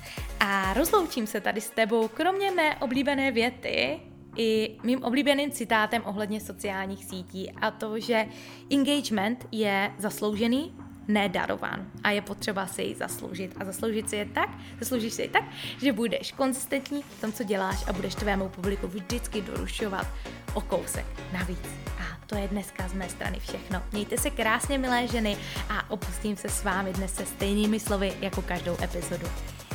A 0.40 0.74
rozloučím 0.74 1.26
se 1.26 1.40
tady 1.40 1.60
s 1.60 1.70
tebou, 1.70 2.08
kromě 2.08 2.50
mé 2.50 2.76
oblíbené 2.76 3.32
věty, 3.32 4.00
i 4.36 4.76
mým 4.82 5.04
oblíbeným 5.04 5.50
citátem 5.50 6.02
ohledně 6.06 6.40
sociálních 6.40 7.04
sítí 7.04 7.52
a 7.60 7.70
to, 7.70 7.98
že 7.98 8.26
engagement 8.70 9.46
je 9.52 9.92
zasloužený, 9.98 10.74
nedarován 11.08 11.86
a 12.04 12.10
je 12.10 12.22
potřeba 12.22 12.66
si 12.66 12.82
ji 12.82 12.94
zasloužit. 12.94 13.54
A 13.60 13.64
zasloužit 13.64 14.10
si 14.10 14.16
je 14.16 14.24
tak, 14.24 14.50
zasloužíš 14.80 15.12
si 15.12 15.22
je 15.22 15.28
tak, 15.28 15.44
že 15.82 15.92
budeš 15.92 16.32
konzistentní 16.32 17.02
v 17.02 17.20
tom, 17.20 17.32
co 17.32 17.44
děláš 17.44 17.84
a 17.88 17.92
budeš 17.92 18.14
tvému 18.14 18.48
publiku 18.48 18.86
vždycky 18.86 19.40
dorušovat 19.42 20.06
o 20.54 20.60
kousek 20.60 21.06
navíc. 21.32 21.68
A 21.98 22.26
to 22.26 22.34
je 22.36 22.48
dneska 22.48 22.88
z 22.88 22.92
mé 22.92 23.08
strany 23.08 23.40
všechno. 23.40 23.82
Mějte 23.92 24.18
se 24.18 24.30
krásně, 24.30 24.78
milé 24.78 25.06
ženy, 25.06 25.36
a 25.68 25.90
opustím 25.90 26.36
se 26.36 26.48
s 26.48 26.64
vámi 26.64 26.92
dnes 26.92 27.14
se 27.14 27.26
stejnými 27.26 27.80
slovy 27.80 28.12
jako 28.20 28.42
každou 28.42 28.76
epizodu. 28.82 29.26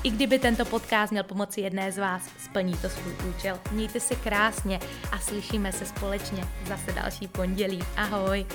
I 0.03 0.09
kdyby 0.09 0.39
tento 0.39 0.65
podcast 0.65 1.11
měl 1.11 1.23
pomoci 1.23 1.61
jedné 1.61 1.91
z 1.91 1.97
vás, 1.97 2.29
splní 2.43 2.73
to 2.73 2.89
svůj 2.89 3.13
účel. 3.29 3.59
Mějte 3.71 3.99
se 3.99 4.15
krásně 4.15 4.79
a 5.11 5.19
slyšíme 5.19 5.71
se 5.71 5.85
společně 5.85 6.43
zase 6.67 6.91
další 6.91 7.27
pondělí. 7.27 7.79
Ahoj! 7.97 8.45